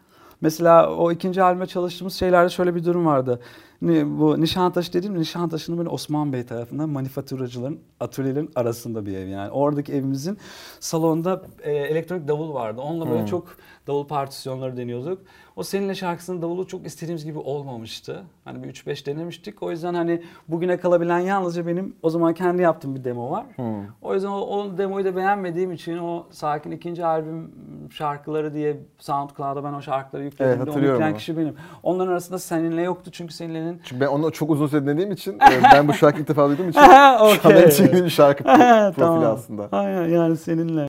[0.42, 3.40] Mesela o ikinci albüme çalıştığımız şeylerde şöyle bir durum vardı.
[3.82, 9.50] Ni- Bu Nişantaşı dediğim Nişantaşı'nın böyle Osman Bey tarafından manifaturacıların atölyelerin arasında bir ev yani.
[9.50, 10.38] Oradaki evimizin
[10.80, 12.80] salonda e, elektronik davul vardı.
[12.80, 13.26] Onunla böyle Hmm.
[13.26, 15.18] çok davul partisyonları deniyorduk.
[15.56, 18.22] O Seninle şarkısının davulu çok istediğimiz gibi olmamıştı.
[18.44, 19.62] Hani bir 3-5 denemiştik.
[19.62, 23.44] O yüzden hani bugüne kalabilen yalnızca benim o zaman kendi yaptığım bir demo var.
[23.56, 23.64] Hmm.
[24.02, 27.50] O yüzden o, o demoyu da beğenmediğim için o Sakin ikinci albüm
[27.90, 30.52] şarkıları diye SoundCloud'a ben o şarkıları Evet, yükledim.
[30.60, 31.18] onu hatırlıyorum yükleyen onu.
[31.18, 31.54] kişi benim.
[31.82, 35.62] Onların arasında Seninle yoktu çünkü Seninle'nin Çünkü ben onu çok uzun süre dinlediğim için e,
[35.74, 37.54] ben bu şarkıyı ilk defa duyduğum için şu an
[37.92, 39.24] benim bir şarkı pro- profili Tamam.
[39.34, 39.68] aslında.
[39.72, 40.86] Aynen yani seninle.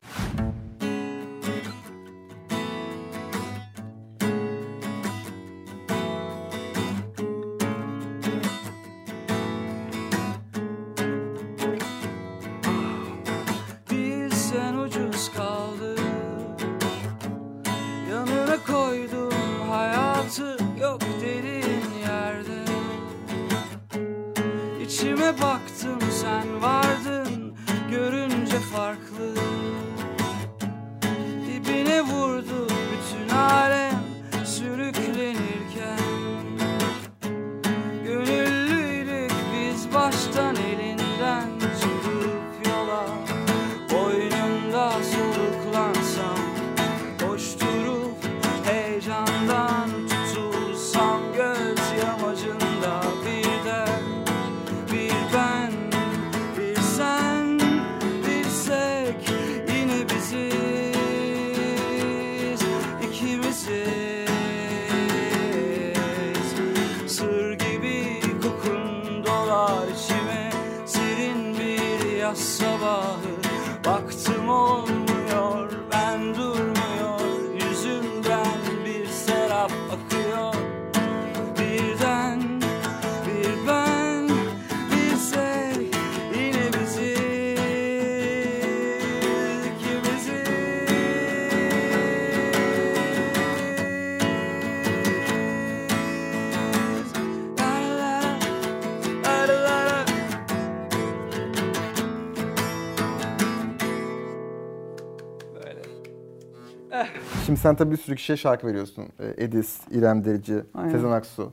[107.63, 109.05] Sen tabii bir sürü kişiye şarkı veriyorsun.
[109.19, 110.89] E, Edis, İrem Derici, Aynen.
[110.91, 111.51] Sezen Aksu.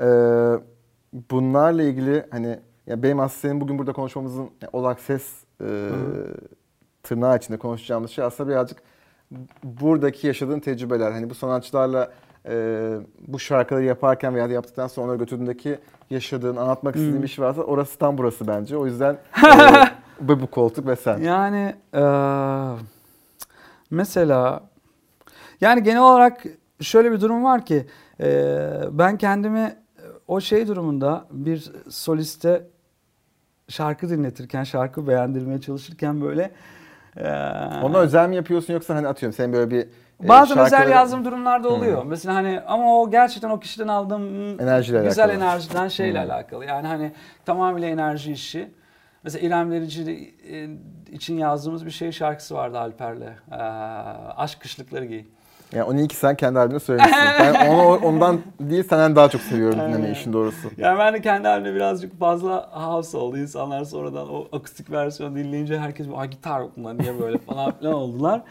[0.00, 0.04] Ee,
[1.30, 5.88] bunlarla ilgili hani ya benim aslında senin bugün burada konuşmamızın All Access e,
[7.02, 8.82] tırnağı içinde konuşacağımız şey aslında birazcık
[9.64, 11.12] buradaki yaşadığın tecrübeler.
[11.12, 12.12] Hani bu sanatçılarla
[12.48, 12.96] e,
[13.28, 15.78] bu şarkıları yaparken veya yaptıktan sonra onları götürdüğündeki
[16.10, 17.22] yaşadığın, anlatmak istediğin Hmm.
[17.22, 18.76] bir şey varsa orası tam burası bence.
[18.76, 19.14] O yüzden
[19.46, 21.18] e, bu, bu koltuk ve sen.
[21.18, 22.76] Yani eee,
[23.90, 24.60] mesela
[25.62, 26.42] yani genel olarak
[26.80, 27.86] şöyle bir durum var ki
[28.20, 29.76] eee, ben kendimi
[30.28, 32.66] o şey durumunda bir soliste
[33.68, 36.50] şarkı dinletirken, şarkı beğendirmeye çalışırken böyle
[37.16, 37.24] eee,
[37.82, 39.80] Ona özel mi yapıyorsun yoksa hani atıyorum sen böyle bir
[40.24, 42.04] e, Bazen özel şarkıları- yazdığım durumlarda oluyor.
[42.04, 45.44] Mesela hani ama o gerçekten o kişiden aldığım Enerjiyle güzel alakalı.
[45.44, 46.30] enerjiden şeyle Hmm.
[46.30, 46.64] alakalı.
[46.64, 47.12] Yani hani
[47.44, 48.70] tamamıyla enerji işi.
[49.24, 50.68] Mesela İrem Derici e,
[51.14, 53.32] için yazdığımız bir şey şarkısı vardı Alper'le.
[53.52, 53.54] Ee,
[54.36, 55.24] Aşk kışlıkları giy.
[55.72, 57.18] Yani onu iyi ki sen kendi albümünde söylemişsin.
[57.38, 60.68] ben onu ondan değil senden daha çok seviyorum dinlemeyi işin doğrusu.
[60.76, 63.38] Yani ben de kendi halimde birazcık fazla house oldu.
[63.38, 67.94] İnsanlar sonradan o akustik versiyonu dinleyince herkes Aa, gitar yok bunda niye böyle falan filan
[67.94, 68.42] oldular.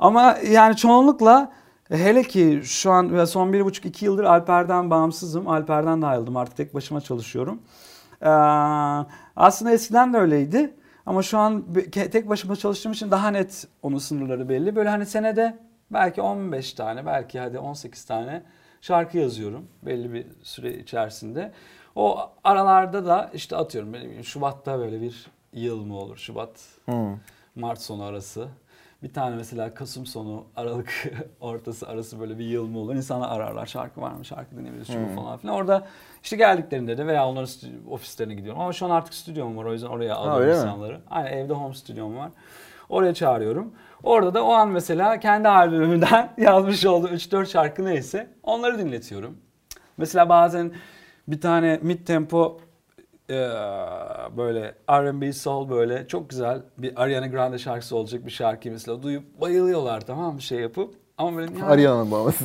[0.00, 1.52] Ama yani çoğunlukla
[1.88, 5.48] hele ki şu an ve son bir buçuk iki yıldır Alper'den bağımsızım.
[5.48, 7.62] Alper'den de ayrıldım artık tek başıma çalışıyorum.
[8.22, 8.28] Ee,
[9.36, 10.74] aslında eskiden de öyleydi.
[11.06, 14.76] Ama şu an tek başıma çalıştığım için daha net onun sınırları belli.
[14.76, 15.58] Böyle hani senede
[15.92, 18.42] belki 15 tane, belki hadi 18 tane
[18.80, 21.52] şarkı yazıyorum belli bir süre içerisinde.
[21.94, 26.16] O aralarda da işte atıyorum benim Şubat'ta böyle bir yıl mı olur?
[26.16, 26.50] Şubat,
[26.84, 27.16] Hmm.
[27.56, 28.48] Mart sonu arası.
[29.02, 32.94] Bir tane mesela Kasım sonu, Aralık ortası arası böyle bir yıl mı olur?
[32.94, 35.08] İnsanlar ararlar şarkı var mı, şarkı dinleyebiliriz Hmm.
[35.14, 35.56] falan filan.
[35.56, 35.86] Orada
[36.22, 37.48] işte geldiklerinde de veya onların
[37.90, 38.60] ofislerine gidiyorum.
[38.60, 40.52] Ama şu an artık stüdyom var o yüzden oraya alıyorum mi?
[40.54, 41.00] insanları.
[41.10, 42.30] Aynen evde home stüdyom var.
[42.88, 43.74] Oraya çağırıyorum.
[44.02, 49.38] Orada da o an mesela kendi albümümden yazmış olduğum 3-4 şarkı neyse onları dinletiyorum.
[49.96, 50.72] Mesela bazen
[51.28, 52.60] bir tane mid tempo
[53.28, 53.48] eee,
[54.36, 59.40] böyle R&B soul böyle çok güzel bir Ariana Grande şarkısı olacak bir şarkı mesela duyup
[59.40, 62.44] bayılıyorlar tamam mı şey yapıp ama böyle yani- Ariana'nın bağlaması.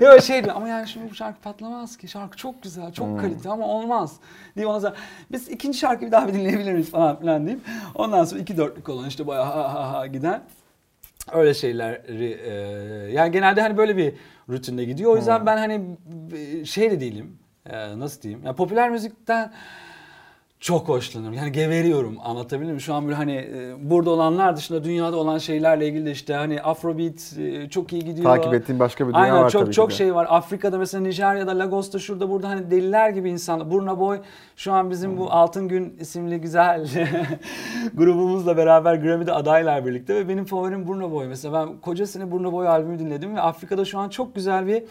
[0.00, 2.08] Yok şey diyor ama yani şimdi bu şarkı patlamaz ki.
[2.08, 3.18] Şarkı çok güzel, çok Hmm.
[3.18, 4.16] kalite ama olmaz.
[4.56, 4.94] Diye sonra
[5.32, 7.64] biz ikinci şarkıyı bir daha bir dinleyebilir miyiz falan filan diyeyim.
[7.94, 10.42] Ondan sonra iki dörtlük olan işte bayağı ha ha ha giden.
[11.32, 12.52] Öyle şeyleri e,
[13.12, 14.14] yani genelde hani böyle bir
[14.48, 15.12] rutinde gidiyor.
[15.12, 15.96] O yüzden ben hani
[16.36, 17.38] e, şey de değilim.
[17.70, 18.44] E, nasıl diyeyim?
[18.44, 19.52] Yani popüler müzikten
[20.60, 21.38] çok hoşlanıyorum.
[21.38, 22.80] Yani geveriyorum anlatabildim mi?
[22.80, 26.62] Şu an böyle hani e, burada olanlar dışında dünyada olan şeylerle ilgili de işte hani
[26.62, 28.24] Afrobeat e, çok iyi gidiyor.
[28.24, 29.96] Takip ettiğim başka bir dünya Aynen, var çok tabii çok ki de.
[29.98, 30.26] şey var.
[30.30, 33.70] Afrika'da mesela Nijerya'da, Lagos'ta şurada burada hani deliler gibi insanlar.
[33.70, 34.18] Burna Boy
[34.56, 35.18] şu an bizim Hmm.
[35.18, 36.88] bu Altın Gün isimli güzel
[37.94, 41.26] grubumuzla beraber Grammy'de adaylar birlikte ve benim favorim Burna Boy.
[41.26, 44.82] Mesela ben kocasını Burna Boy albümü dinledim ve Afrika'da şu an çok güzel bir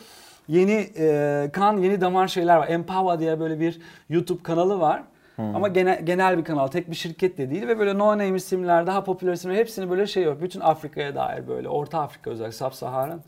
[0.47, 2.67] yeni e, kan, yeni damar şeyler var.
[2.67, 5.03] Empower diye böyle bir YouTube kanalı var.
[5.37, 5.55] Hmm.
[5.55, 8.87] Ama genel, genel bir kanal, tek bir şirket de değil ve böyle no name isimler,
[8.87, 10.41] daha popüler isimler hepsini böyle şey yok.
[10.41, 13.19] Bütün Afrika'ya dair böyle, Orta Afrika özellikle Sub-Saharan.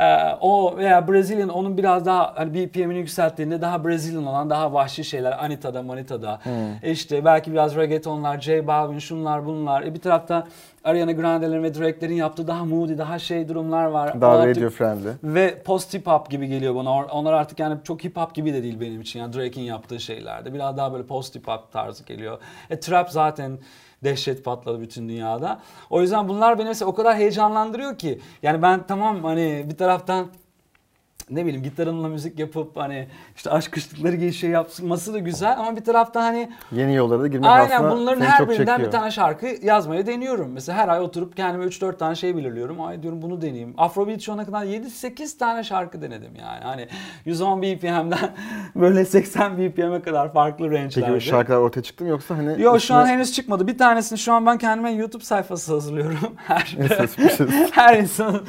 [0.00, 0.04] Ee,
[0.40, 5.44] o veya Brazilian onun biraz daha hani BPM'ini yükselttiğinde daha Brazilian olan daha vahşi şeyler
[5.44, 6.40] Anita'da Manita'da
[6.82, 10.46] e işte belki biraz reggaetonlar J Balvin şunlar bunlar e bir tarafta
[10.84, 14.20] Ariana Grande'lerin ve Drake'lerin yaptığı daha moody daha şey durumlar var.
[14.20, 15.08] Daha Onlar radio friendly.
[15.24, 16.90] ve post hip hop gibi geliyor bana.
[17.04, 19.20] Onlar artık yani çok hip hop gibi de değil benim için.
[19.20, 20.54] Yani Drake'in yaptığı şeylerde.
[20.54, 22.38] Biraz daha böyle post hip hop tarzı geliyor.
[22.70, 23.58] E trap zaten
[24.04, 25.60] dehşet patladı bütün dünyada.
[25.90, 28.20] O yüzden bunlar beni mesela o kadar heyecanlandırıyor ki.
[28.42, 30.26] Yani ben tamam hani bir taraftan
[31.30, 33.06] ne bileyim gitarımla müzik yapıp hani
[33.36, 37.26] işte aşk kışlıkları gibi şey yapması da güzel ama bir taraftan hani Yeni yollara da
[37.26, 38.86] girmek Aynen aslında bunların her çok birinden çekiyor.
[38.92, 40.50] bir tane şarkı yazmaya deniyorum.
[40.52, 42.80] Mesela her ay oturup kendime 3-4 tane şey belirliyorum.
[42.80, 43.74] Ay diyorum bunu deneyeyim.
[43.78, 46.64] Afrobeat şu ana kadar 7-8 tane şarkı denedim yani.
[46.64, 46.88] Hani
[47.24, 48.18] 110 BPM'den
[48.76, 51.12] böyle 80 BPM'e kadar farklı range'lerde.
[51.12, 53.66] Peki şarkılar ortaya çıktı mı yoksa hani Yok şu an üstüne- henüz çıkmadı.
[53.66, 56.18] Bir tanesini şu an ben kendime YouTube sayfası hazırlıyorum.
[56.36, 57.06] Her, Neyse,
[57.70, 58.42] her insanın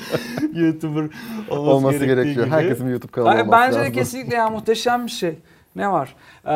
[0.53, 1.01] YouTuber
[1.49, 2.45] olması, olması gerekiyor.
[2.45, 2.55] gibi.
[2.65, 3.93] Herkesin bir YouTube kanalı olması Bence de lazım.
[3.93, 5.39] kesinlikle ya muhteşem bir şey.
[5.75, 6.15] Ne var?
[6.45, 6.49] Ee,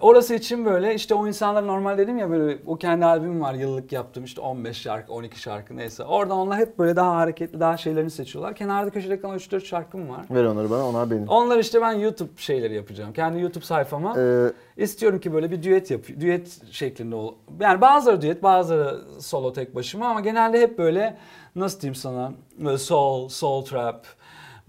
[0.00, 3.92] orası için böyle işte o insanlar normal dedim ya böyle o kendi albümüm var yıllık
[3.92, 6.04] yaptım işte 15 şarkı 12 şarkı neyse.
[6.04, 8.54] Oradan onlar hep böyle daha hareketli daha şeylerini seçiyorlar.
[8.54, 10.26] Kenarda köşede kalan 3-4 şarkım var.
[10.30, 11.28] Ver onları bana, onlar benim.
[11.28, 13.12] Onlar işte ben YouTube şeyleri yapacağım.
[13.12, 14.14] Kendi YouTube sayfama.
[14.18, 17.34] Ee, İstiyorum ki böyle bir düet yap, düet şeklinde ol.
[17.60, 21.16] Yani bazıları düet, bazıları solo tek başıma ama genelde hep böyle
[21.56, 22.32] nasıl diyeyim sana?
[22.58, 24.06] Böyle soul, soul trap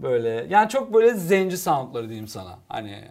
[0.00, 0.46] böyle.
[0.48, 2.58] Yani çok böyle zenci soundları diyeyim sana.
[2.68, 3.04] Hani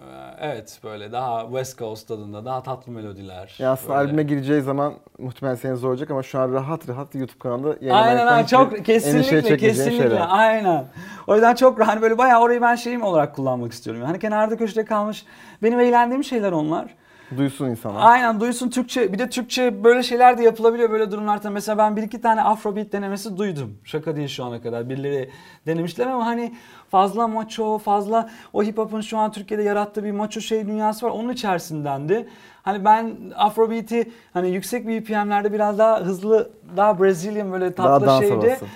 [0.00, 0.04] e,
[0.40, 3.54] evet böyle daha West Coast tadında, daha tatlı melodiler.
[3.58, 4.00] ya aslında böyle.
[4.00, 8.44] albüme gireceği zaman muhtemelen seni zorlayacak ama şu an rahat rahat YouTube kanalında Aynen aynen
[8.44, 10.26] çok kesinlikle kesinlikle şeyler.
[10.28, 10.84] aynen.
[11.26, 14.02] O yüzden çok hani böyle bayağı orayı ben şeyim olarak kullanmak istiyorum.
[14.02, 15.24] Hani kenarda köşede kalmış
[15.62, 16.94] benim eğlendiğim şeyler onlar.
[17.38, 18.00] Duysun insanlar.
[18.12, 19.12] Aynen duysun Türkçe.
[19.12, 21.50] Bir de Türkçe böyle şeyler de yapılabiliyor böyle durumlarda.
[21.50, 23.78] Mesela ben bir iki tane Afrobeat denemesi duydum.
[23.84, 24.88] Şaka değil şu ana kadar.
[24.88, 25.30] Birileri
[25.66, 26.54] denemişler ama hani
[26.90, 31.10] fazla macho, fazla o hip hop'un şu an Türkiye'de yarattığı bir macho şey dünyası var.
[31.10, 32.28] Onun içerisindendi.
[32.62, 38.20] Hani ben Afrobeat'i hani yüksek BPM'lerde biraz daha hızlı, daha Brazilian böyle Daha tatlı dans
[38.20, 38.34] şeydi.
[38.34, 38.66] havası.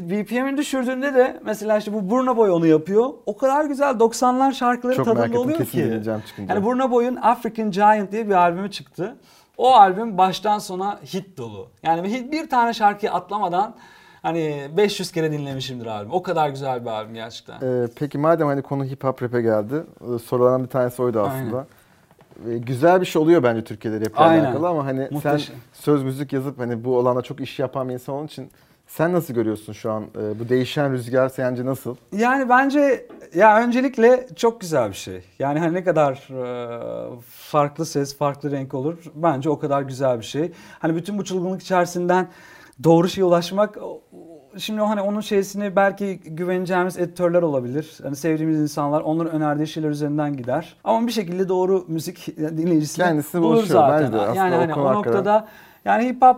[0.00, 3.10] BPM'ini düşürdüğünde de mesela işte bu Burna Boy onu yapıyor.
[3.26, 6.04] O kadar güzel 90'lar şarkıları Çok merak tadında ettim, oluyor kesin ki.
[6.26, 6.54] çıkınca.
[6.54, 9.16] Yani Burna Boy'un African Giant diye bir albümü çıktı.
[9.56, 11.68] O albüm baştan sona hit dolu.
[11.82, 13.74] Yani bir, tane şarkıyı atlamadan
[14.22, 16.12] hani 500 kere dinlemişimdir albüm.
[16.12, 17.60] O kadar güzel bir albüm gerçekten.
[17.62, 19.74] Ee, peki madem hani konu hip hop rap'e geldi.
[20.14, 21.66] e, Sorulardan bir tanesi oydu aslında.
[22.48, 24.44] Ee, güzel bir şey oluyor bence Türkiye'de rap'le Aynen.
[24.44, 25.38] alakalı ama hani Muhteşem.
[25.38, 28.50] sen söz müzik yazıp hani bu alanda çok iş yapan bir insan olduğun için
[28.88, 30.04] sen nasıl görüyorsun şu an?
[30.04, 31.96] Ee, bu değişen rüzgar sence nasıl?
[32.12, 35.24] Yani bence ya öncelikle çok güzel bir şey.
[35.38, 40.24] Yani hani ne kadar e, farklı ses, farklı renk olur bence o kadar güzel bir
[40.24, 40.52] şey.
[40.78, 42.28] Hani bütün bu çılgınlık içerisinden
[42.84, 43.78] doğru şeye ulaşmak
[44.56, 47.98] Şimdi hani onun şeysini belki güveneceğimiz editörler olabilir.
[48.02, 50.76] Hani sevdiğimiz insanlar onların önerdiği şeyler üzerinden gider.
[50.84, 54.12] Ama bir şekilde doğru müzik dinleyicisini Kendisi bulur zaten.
[54.12, 55.48] bence yani hani o noktada
[55.84, 56.36] yani hip hop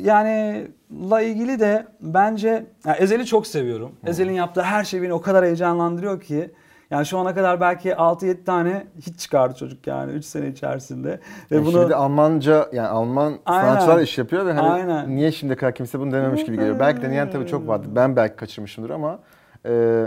[0.00, 0.66] yani
[1.10, 3.92] la ilgili de bence yani Ezel'i çok seviyorum.
[4.06, 6.50] Ezel'in yaptığı her şey beni o kadar heyecanlandırıyor ki.
[6.90, 11.20] Yani şu ana kadar belki 6-7 tane hit çıkardı çocuk yani 3 sene içerisinde.
[11.50, 13.68] Ve Yani bunu Şimdi Almanca yani Alman Aynen.
[13.68, 15.16] sanatçılar iş yapıyor ve hani Aynen.
[15.16, 16.78] niye şimdiye kadar kimse bunu denememiş gibi geliyor.
[16.80, 17.88] Belki deneyen tabii çok vardır.
[17.94, 19.18] Ben belki kaçırmışımdır ama
[19.66, 20.04] e,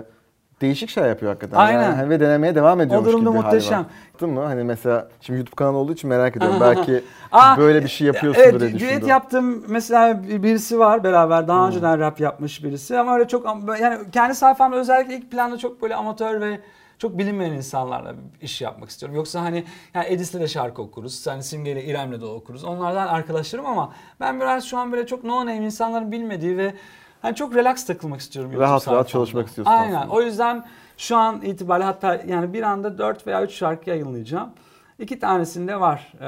[0.62, 1.58] değişik şeyler yapıyor hakikaten.
[1.58, 1.84] Aynen.
[1.84, 3.86] Yani, ve denemeye devam ediyormuş durumda gibi bir hali muhteşem.
[4.13, 4.41] Baktın mı?
[4.45, 6.58] Hani mesela şimdi YouTube kanalı olduğu için merak ediyorum.
[6.62, 9.08] belki Aa, böyle bir şey yapıyorsundur evet, diye düşündüm.
[9.08, 13.45] yaptım mesela bir- birisi var beraber daha önceden rap yapmış birisi ama öyle çok
[13.82, 16.60] yani kendi sayfamda özellikle ilk planda çok böyle amatör ve
[16.98, 19.15] çok bilinmeyen insanlarla iş yapmak istiyorum.
[19.15, 21.28] Yoksa hani yani Edis'le de şarkı okuruz.
[21.28, 22.63] Hani Simge'yle İrem'le de okuruz.
[22.63, 26.74] Onlardan arkadaşlarım ama ben biraz şu an böyle çok no name insanların bilmediği ve
[27.21, 28.51] hani çok relax takılmak istiyorum.
[28.58, 29.95] Rahat rahat çalışmak istiyorsun Aynen.
[29.95, 30.13] aslında.
[30.13, 30.65] O yüzden
[30.97, 34.49] şu an itibariyle hatta yani bir anda 4 veya 3 şarkı yayınlayacağım.
[34.99, 36.13] İki tanesinde var.
[36.19, 36.27] Ee,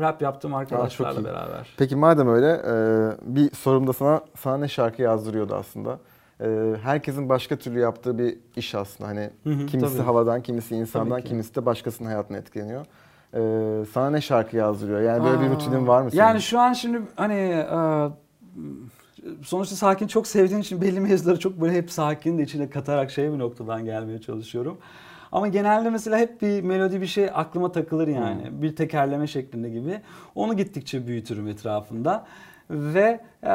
[0.00, 1.24] rap yaptığım arkadaşlarla iyi.
[1.24, 1.74] beraber.
[1.78, 2.74] Peki madem öyle e,
[3.22, 5.98] bir sorumda sana sana ne şarkı yazdırıyordu aslında?
[6.40, 9.10] E, herkesin başka türlü yaptığı bir iş aslında.
[9.10, 10.06] Hani Hı hı, kimisi tabii.
[10.06, 12.86] havadan, kimisi insandan, kimisi de başkasının hayatına etkileniyor.
[13.34, 13.40] E,
[13.84, 15.00] sana ne şarkı yazdırıyor?
[15.00, 16.22] Yani böyle bir Aa, rutinin var mı senin?
[16.22, 18.08] Yani şu an şimdi hani e,
[19.42, 23.32] sonuçta sakin çok sevdiğim için belli mevzuları çok böyle hep sakin de içine katarak şey
[23.32, 24.78] bir noktadan gelmeye çalışıyorum.
[25.32, 28.42] Ama genelde mesela hep bir melodi bir şey aklıma takılır yani.
[28.50, 30.00] Bir tekerleme şeklinde gibi.
[30.34, 32.26] Onu gittikçe büyütürüm etrafında.
[32.70, 33.50] Ve e,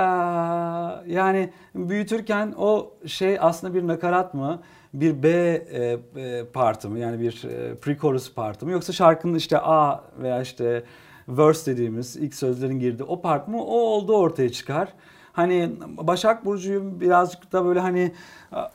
[1.14, 4.62] yani büyütürken o şey aslında bir nakarat mı?
[4.94, 7.00] Bir B e, e, partı mı?
[7.00, 8.72] Yani bir e, pre-chorus partı mı?
[8.72, 10.84] Yoksa şarkının işte A veya işte
[11.28, 13.64] verse dediğimiz ilk sözlerin girdiği o part mı?
[13.64, 14.94] O olduğu ortaya çıkar.
[15.36, 18.12] Hani Başak Burcu'yum birazcık da böyle hani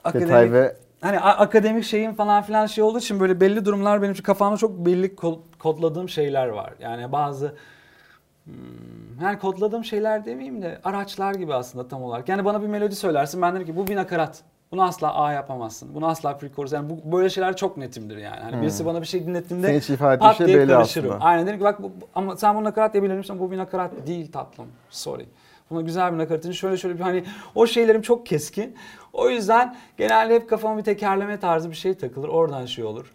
[0.04, 4.12] akademik Detay ve hani akademik şeyin falan filan şey olduğu için böyle belli durumlar benim
[4.12, 6.72] için kafamda çok belli kod- kodladığım şeyler var.
[6.80, 7.54] Yani bazı
[8.44, 8.54] hmm,
[9.22, 12.28] yani kodladığım şeyler demeyeyim de araçlar gibi aslında tam olarak.
[12.28, 14.42] Yani bana bir melodi söylersin ben derim ki bu bir nakarat.
[14.72, 15.94] Bunu asla A yapamazsın.
[15.94, 16.74] Bunu asla pre-chorus.
[16.74, 18.40] Yani bu, böyle şeyler çok netimdir yani.
[18.40, 21.10] Hani birisi bana bir şey dinlettiğinde pat şey diye karışırım.
[21.10, 21.24] aslında.
[21.24, 24.32] Aynen dedim ki bak bu, ama sen bunu nakarat diye bilirsin bu bir nakarat değil
[24.32, 24.66] tatlım.
[24.90, 25.26] Sorry.
[25.70, 28.74] Buna güzel bir nakaratın şöyle şöyle bir hani o şeylerim çok keskin.
[29.12, 32.28] O yüzden genelde hep kafama bir tekerleme tarzı bir şey takılır.
[32.28, 33.12] Oradan şey olur.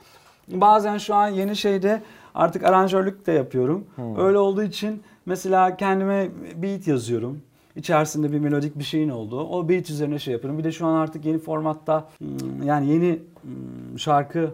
[0.47, 2.01] Bazen şu an yeni şeyde
[2.35, 3.87] artık aranjörlük de yapıyorum.
[4.17, 7.41] Öyle olduğu için mesela kendime beat yazıyorum.
[7.75, 9.39] İçerisinde bir melodik bir şeyin olduğu.
[9.39, 10.59] O beat üzerine şey yapıyorum.
[10.59, 14.49] Bir de şu an artık yeni formatta hmm, yani yeni hmm, şarkı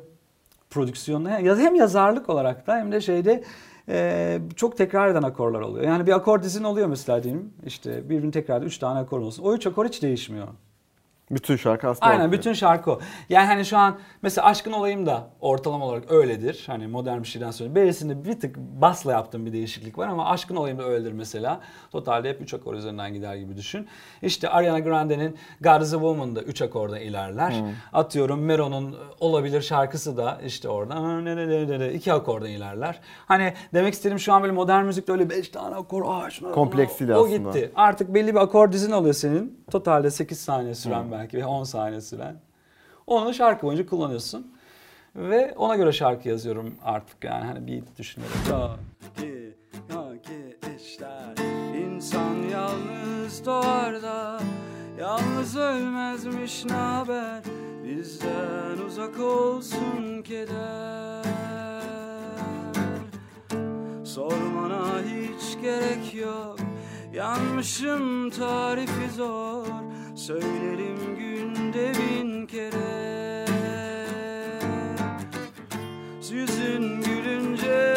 [0.70, 3.44] prodüksiyonda hem hem yazarlık olarak da hem de şeyde
[3.90, 5.86] e, çok tekrar eden akorlar oluyor.
[5.86, 7.54] Yani bir akor dizin oluyor mesela diyelim.
[7.66, 9.44] İşte birbirini tekrar 3 tane akor olsun.
[9.44, 10.48] O 3 akor hiç değişmiyor.
[11.36, 12.12] Bütün şarkı aslında.
[12.12, 13.00] Aynen bütün şarkı o.
[13.30, 16.64] Yani hani şu an mesela Aşkın Olayım da ortalama olarak öyledir.
[16.68, 17.76] Hani modern bir şeyden sonra.
[17.76, 21.62] B'sinde bir tık basla yaptığım bir değişiklik var ama Aşkın Olayım da öyledir mesela.
[21.92, 23.88] Totalde hep 3 akor üzerinden gider gibi düşün.
[24.22, 27.54] İşte Ariana Grande'nin God is a Woman da 3 akorda ilerler.
[27.94, 33.00] Atıyorum Mero'nun Olabilir şarkısı da işte orada 2 akorda ilerler.
[33.26, 37.16] Hani demek istedim şu an böyle modern müzikte öyle 5 tane akor aa şuna, Kompleksiyle
[37.16, 37.38] o aslında.
[37.38, 37.72] gitti.
[37.76, 39.64] Artık belli bir akor dizin oluyor senin.
[39.72, 42.36] Totalde 8 saniye süren belki ve 10 saniye süren.
[43.08, 44.56] Onu şarkı boyunca kullanıyorsun.
[45.16, 48.32] Ve ona göre şarkı yazıyorum artık yani hani beat düşünerek.
[49.18, 49.56] Ki,
[50.24, 51.36] ki işler
[51.78, 54.40] insan yalnız doğar da
[55.00, 57.44] yalnız ölmezmiş ne haber
[57.84, 61.26] bizden uzak olsun keder.
[64.04, 66.58] Sormana hiç gerek yok
[67.14, 69.66] Yanmışım tarifi zor
[70.16, 73.46] Söylerim günde bin kere.
[76.32, 77.96] Yüzün gülünce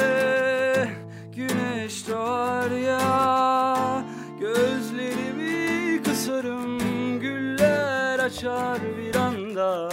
[1.36, 4.04] Güneş doğar ya.
[4.40, 6.78] Gözlerimi kısarım
[7.20, 9.88] Güller açar bir anda.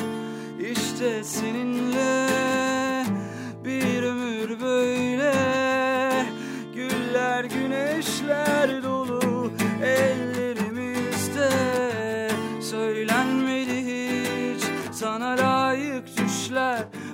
[0.60, 2.31] İşte seninle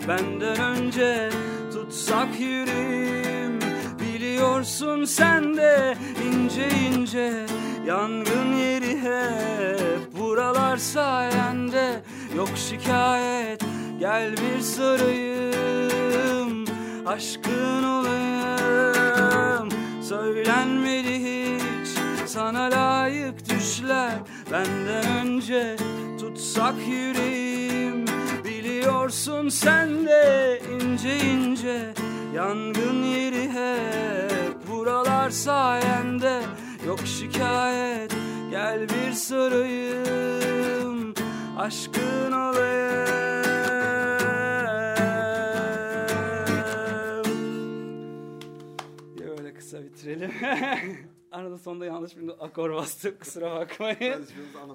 [0.08, 1.30] Benden önce
[1.74, 3.60] tutsak yüreğim
[4.00, 7.46] Biliyorsun sen de ince ince
[7.88, 12.02] Yangın yeri hep buralar sayende.
[12.36, 13.62] Yok şikayet
[14.00, 16.66] gel bir sarayım
[17.06, 19.70] Aşkın olayım.
[20.02, 21.90] Söylenmedi hiç
[22.26, 24.14] sana layık düşler.
[24.52, 25.76] Benden önce
[26.20, 28.07] tutsak yüreğim
[28.88, 31.94] Biliyorsun sen de ince ince
[32.36, 36.42] Yangın yeri hep buralar sayende
[36.88, 38.12] Yok şikayet
[38.52, 41.14] gel bir sarayım
[41.58, 43.08] Aşkın olayım
[49.20, 50.32] Ya öyle kısa bitirelim.
[51.32, 54.26] Arada sonunda yanlış bir akor bastık kusura bakmayın.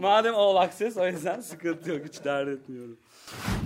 [0.00, 2.96] Madem all access o yüzden sıkıntı yok hiç dert etmiyorum.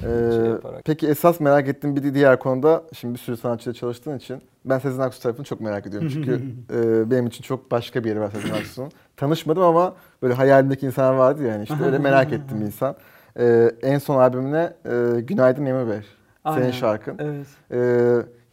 [0.02, 0.82] Ee, Şey yaparak.
[0.84, 5.00] peki esas merak ettiğim bir diğer konuda şimdi bir sürü sanatçıyla çalıştığın için ben Sezen
[5.02, 6.08] Aksu tarafını çok merak ediyorum.
[6.12, 6.34] Çünkü
[6.74, 8.90] e, benim için çok başka bir yeri var Sezen Aksu'nun.
[9.16, 12.96] Tanışmadım ama böyle hayalimdeki insan vardı yani işte öyle merak ettiğim bir insan.
[13.38, 16.00] Ee, en son albümüne e, Günaydın Emi Bey.
[16.44, 16.70] Senin Aynen.
[16.70, 17.16] şarkın.
[17.18, 17.46] Evet.
[17.72, 17.76] Ee,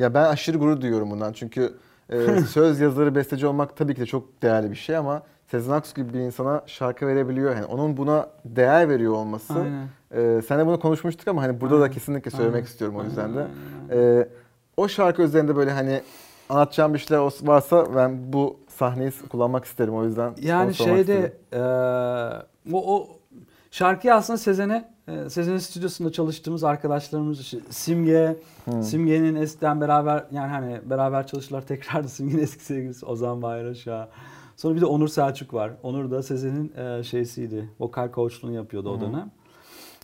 [0.03, 1.33] ya ben aşırı gurur duyuyorum bundan.
[1.33, 1.73] Çünkü
[2.09, 5.95] e, söz yazarı, besteci olmak tabii ki de çok değerli bir şey ama Sezen Aksu
[5.95, 7.55] gibi bir insana şarkı verebiliyor.
[7.55, 9.53] Yani onun buna değer veriyor olması.
[9.53, 9.87] Aynen.
[10.37, 11.93] Ee, seninle bunu konuşmuştuk ama hani burada da Aynen.
[11.93, 12.65] kesinlikle söylemek Aynen.
[12.65, 13.39] istiyorum o yüzden de.
[13.91, 14.03] Aynen.
[14.19, 14.27] Ee,
[14.77, 16.01] o şarkı üzerinde böyle hani
[16.49, 20.33] anlatacağım bir şeyler varsa ben bu sahneyi kullanmak isterim o yüzden.
[20.41, 23.07] Yani şeyde eee, o, o
[23.71, 28.83] şarkıyı aslında Sezen'e e, Sezen'in stüdyosunda çalıştığımız arkadaşlarımız işte Simge, Hmm.
[28.83, 34.09] Simge'nin eskiden beraber yani hani beraber çalıştılar tekrar da Simge'nin eski sevgilisi Ozan Bayraş'a.
[34.57, 35.71] Sonra bir de Onur Selçuk var.
[35.83, 37.69] Onur da Sezen'in e, şeysiydi.
[37.79, 39.31] Vokal coachluğunu yapıyordu o dönem.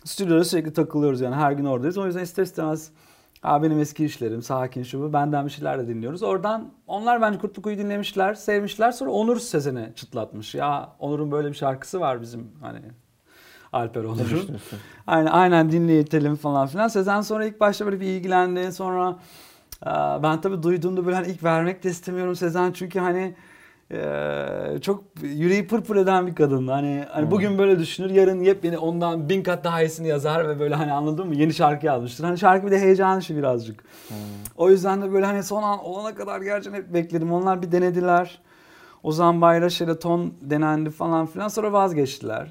[0.04, 1.98] Stüdyoda sürekli takılıyoruz yani her gün oradayız.
[1.98, 2.92] O yüzden ister istemez
[3.42, 5.12] Aa, benim eski işlerim, sakin şu bu.
[5.12, 6.22] Benden bir şeyler de dinliyoruz.
[6.22, 8.92] Oradan onlar bence Kurtlukuyu dinlemişler, sevmişler.
[8.92, 10.54] Sonra Onur Sezen'e çıtlatmış.
[10.54, 12.80] Ya Onur'un böyle bir şarkısı var bizim hani
[13.72, 14.56] Alper Onur'un.
[15.06, 16.88] Aynen, aynen dinleyelim falan filan.
[16.88, 18.72] Sezen sonra ilk başta böyle bir ilgilendi.
[18.72, 19.18] Sonra
[20.22, 22.72] ben tabii duyduğumda böyle hani ilk vermek de istemiyorum Sezen.
[22.72, 23.34] Çünkü hani
[23.92, 26.68] e, çok yüreği pırpır eden bir kadın.
[26.68, 30.74] Hani, hani bugün böyle düşünür, yarın yepyeni ondan bin kat daha iyisini yazar ve böyle
[30.74, 31.34] hani anladın mı?
[31.34, 32.24] Yeni şarkı yazmıştır.
[32.24, 33.84] Hani şarkı bir de heyecan işi birazcık.
[34.56, 37.32] O yüzden de böyle hani son an olana kadar gerçekten hep bekledim.
[37.32, 38.38] Onlar bir denediler.
[39.02, 41.48] Ozan Bayraş ile ton denendi falan filan.
[41.48, 42.50] Sonra vazgeçtiler.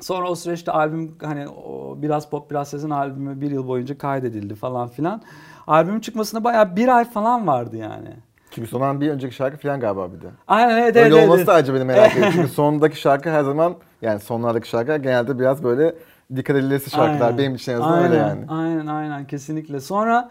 [0.00, 4.54] Sonra o süreçte albüm hani o biraz pop biraz Sezen albümü bir yıl boyunca kaydedildi
[4.54, 5.22] falan filan.
[5.66, 8.10] Albümün çıkmasına bayağı bir ay falan vardı yani.
[8.54, 10.26] Çünkü sondan bir önceki şarkı falan galiba bir de.
[10.48, 11.24] Aynen evet Öyle evet.
[11.24, 11.46] olması evet.
[11.46, 12.32] da acaba beni merak ediyorum.
[12.34, 15.94] Çünkü sondaki şarkı her zaman yani sonlardaki şarkılar genelde biraz böyle
[16.36, 17.26] dikkat edilesi şarkılar.
[17.26, 17.38] Aynen.
[17.38, 18.44] Benim için en azından öyle yani.
[18.48, 19.80] Aynen aynen kesinlikle.
[19.80, 20.30] Sonra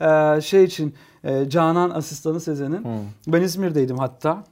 [0.00, 0.94] e, şey için
[1.24, 2.84] e, Canan asistanı Sezen'in.
[2.84, 2.88] Hı.
[3.26, 4.44] Ben İzmir'deydim hatta.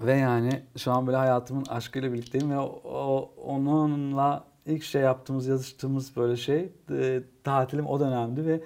[0.00, 5.46] Ve yani şu an böyle hayatımın aşkıyla birlikteyim ve o, o- onunla ilk şey yaptığımız,
[5.46, 8.60] yazıştığımız böyle şey e, tatilim o dönemdi ve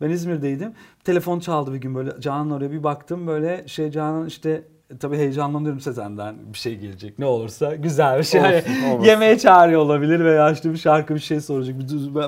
[0.00, 0.72] ben İzmir'deydim.
[1.04, 5.16] Telefon çaldı bir gün böyle Canan oraya bir baktım böyle şey Canan işte e, tabii
[5.16, 8.40] heyecanlanıyorum Sezen'den bir şey gelecek ne olursa güzel bir şey.
[8.40, 8.52] Olsun,
[8.90, 9.04] olmasın.
[9.04, 11.78] yemeğe çağırıyor olabilir veya işte bir şarkı bir şey soracak.
[11.78, 11.86] Bir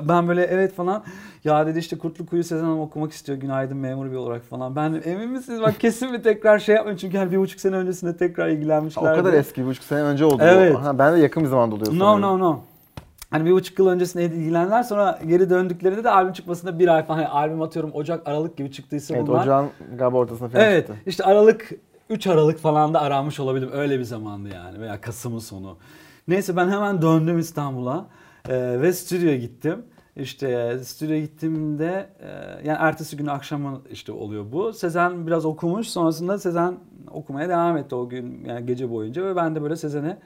[0.09, 1.03] Ben böyle evet falan
[1.43, 4.75] ya dedi işte Kurtlu Kuyu Sezen Hanım okumak istiyor günaydın memur bir olarak falan.
[4.75, 8.17] Ben emin misiniz bak kesin mi tekrar şey yapmayın çünkü hani bir buçuk sene öncesinde
[8.17, 9.15] tekrar O ilgilenmişler.
[9.15, 10.37] kadar eski bir buçuk sene önce oldu.
[10.41, 10.75] Evet.
[10.75, 12.21] Ha, ben de yakın bir zamanda oluyor No sanıyorum.
[12.21, 12.59] no no.
[13.31, 17.17] Hani bir buçuk yıl öncesinde ilgilenenler sonra geri döndüklerinde de albüm çıkmasında bir ay falan
[17.17, 19.41] hani albüm atıyorum Ocak Aralık gibi çıktıysa Evet bunlar.
[19.43, 21.01] ocağın galiba ortasına falan Evet çıktı.
[21.05, 21.71] işte Aralık
[22.09, 23.71] 3 Aralık falan da aranmış olabilirim.
[23.73, 25.77] Öyle bir zamandı yani veya Kasım'ın sonu.
[26.27, 28.05] Neyse ben hemen döndüm İstanbul'a
[28.49, 29.85] Ee, ve stüdyoya gittim.
[30.15, 32.27] İşte stüdyoya gittiğimde e,
[32.67, 34.73] yani ertesi gün akşamı işte oluyor bu.
[34.73, 36.75] Sezen biraz okumuş sonrasında Sezen
[37.11, 40.17] okumaya devam etti o gün yani gece boyunca ve ben de böyle Sezen'e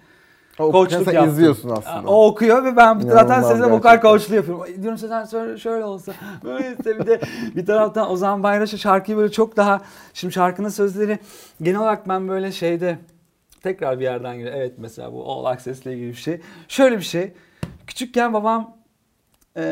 [0.62, 1.30] O Koçluk yaptım.
[1.34, 2.08] izliyorsun aslında.
[2.10, 4.02] o okuyor ve ben İnanılmaz taraftan Sezen gerçekten.
[4.02, 4.66] coachluğu yapıyorum.
[4.82, 6.12] Diyorum Sezen şöyle, şöyle olsa
[6.44, 7.22] böyle bir de
[7.56, 9.82] bir taraftan Ozan Bayraş'a şarkıyı böyle çok daha
[10.14, 11.20] şimdi şarkının sözleri
[11.62, 12.98] genel olarak ben böyle şeyde
[13.64, 14.56] tekrar bir yerden geliyor.
[14.56, 16.42] Evet mesela bu All Access'le ilgili bir şey.
[16.68, 17.34] Şöyle bir şey.
[17.88, 18.74] Küçükken babam
[19.58, 19.64] eee,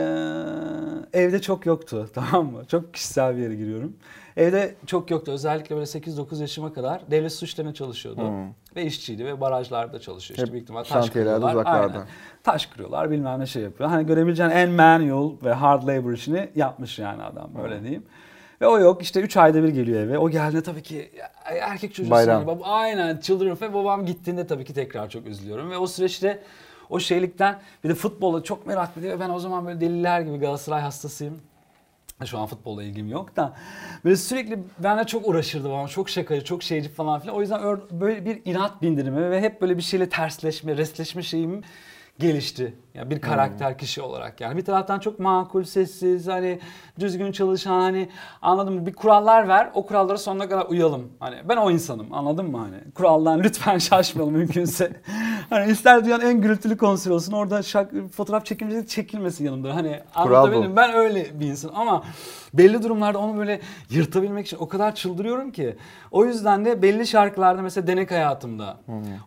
[1.13, 2.65] evde çok yoktu tamam mı?
[2.65, 3.93] Çok kişisel bir yere giriyorum.
[4.39, 5.32] Evde çok yoktu.
[5.32, 8.21] Özellikle böyle 8-9 yaşıma kadar devlet su işlerine çalışıyordu.
[8.21, 8.47] Hmm.
[8.75, 10.38] Ve işçiydi ve barajlarda çalışıyor.
[10.38, 11.52] İşte büyük ihtimal taş kırıyorlar.
[11.52, 11.93] uzaklarda.
[11.93, 12.08] Aynen.
[12.43, 13.89] Taş kırıyorlar bilmem ne şey yapıyor.
[13.89, 18.06] Hani görebileceğin en manual ve hard labor işini yapmış yani adam öyle diyeyim.
[18.62, 20.17] Ve o yok işte 3 ayda bir geliyor eve.
[20.17, 21.12] O geldiğinde tabii ki
[21.45, 22.43] erkek çocuğu Bayram.
[22.43, 25.71] Bab- Aynen çıldırıyorum ve babam gittiğinde tabii ki tekrar çok üzülüyorum.
[25.71, 26.43] Ve o süreçte
[26.89, 30.82] o şeylikten bir de futbola çok meraklıydı ve ben o zaman böyle deliler gibi Galatasaray
[30.82, 31.39] hastasıyım.
[32.25, 33.53] Şu an futbolla ilgim yok da
[34.05, 35.88] böyle sürekli benimle çok uğraşırdı babam.
[35.88, 37.36] Çok şakacı, çok şeyci falan filan.
[37.36, 41.62] O yüzden böyle bir inat bindirimi ve hep böyle bir şeyle tersleşme, restleşme şeyim
[42.19, 42.73] gelişti.
[42.93, 44.58] Yani bir karakter kişi olarak yani.
[44.58, 46.60] Bir taraftan çok makul, sessiz, hani
[46.99, 48.10] düzgün çalışan hani
[48.41, 48.86] anladın mı?
[48.86, 51.12] Bir kurallar ver, o kurallara sonuna kadar uyalım.
[51.19, 52.93] Hani ben o insanım anladın mı hani?
[52.95, 54.91] Kuraldan lütfen şaşmayalım mümkünse.
[55.49, 59.75] hani ister dünyanın en gürültülü konseri olsun orada şak, fotoğraf çekilmesi çekilmesin yanımda.
[59.75, 60.75] Hani Kural bu.
[60.75, 62.03] ben öyle bir insan ama
[62.53, 63.59] belli durumlarda onu böyle
[63.89, 65.75] yırtabilmek için o kadar çıldırıyorum ki.
[66.12, 68.77] O yüzden de belli şarkılarda mesela Denek Hayatımda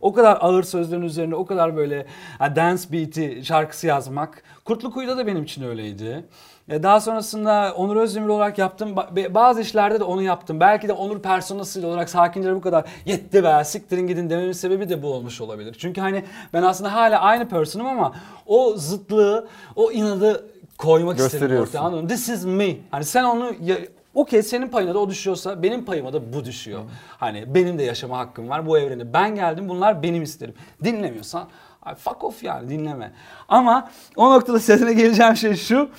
[0.00, 2.06] o kadar ağır sözlerin üzerine o kadar böyle
[2.38, 4.42] ha, dance beat'i şarkısı yazmak.
[4.64, 6.24] Kurtlu Kuyu'da da benim için öyleydi.
[6.68, 8.96] E, Daha sonrasında Onur Özdemir olarak yaptım.
[9.30, 10.60] Bazı işlerde de onu yaptım.
[10.60, 15.02] Belki de Onur personasıyla olarak sakinlere bu kadar yetti be siktirin gidin dememin sebebi de
[15.02, 15.76] bu olmuş olabilir.
[15.78, 18.12] Çünkü hani ben aslında hala aynı personum ama
[18.46, 20.46] o zıtlığı, o inadı
[20.78, 22.08] koymak istedim ortaya anladın?
[22.08, 22.76] This is me.
[22.90, 23.76] Hani sen onu ya,
[24.14, 26.80] okey senin payına da o düşüyorsa benim payıma da bu düşüyor.
[27.08, 29.12] Hani benim de yaşama hakkım var bu evrene.
[29.12, 30.54] Ben geldim bunlar benim isterim.
[30.84, 31.48] Dinlemiyorsan
[31.82, 33.12] ay fuck off yani dinleme.
[33.48, 35.90] Ama o noktada Sezen'e geleceğim şey şu.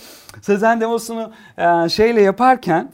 [0.41, 2.91] Sezen demosunu e, şeyle yaparken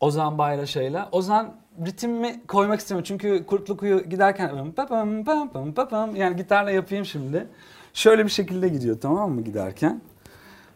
[0.00, 1.54] Ozan Bayraşay'la Ozan
[1.86, 3.04] ritmi koymak istemiyor.
[3.04, 4.74] Çünkü Kurtlu Kuyu giderken
[6.14, 7.46] yani gitarla yapayım şimdi.
[7.94, 10.00] Şöyle bir şekilde gidiyor tamam mı giderken?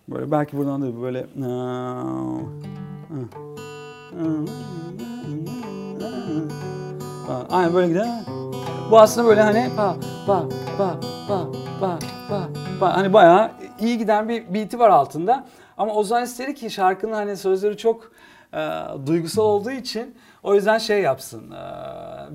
[0.08, 1.26] Böyle belki buradan da böyle
[7.50, 8.08] Aynen böyle gider.
[8.90, 9.96] Bu aslında böyle hani pa
[10.26, 10.48] pa
[10.78, 11.48] pa pa
[11.80, 11.98] pa
[12.28, 12.48] pa
[12.80, 13.50] pa hani bayağı
[13.80, 15.44] iyi giden bir beat'i var altında.
[15.78, 18.12] Ama Ozan istedi ki şarkının hani sözleri çok
[18.54, 18.68] e,
[19.06, 21.50] duygusal olduğu için o yüzden şey yapsın.
[21.50, 21.56] E,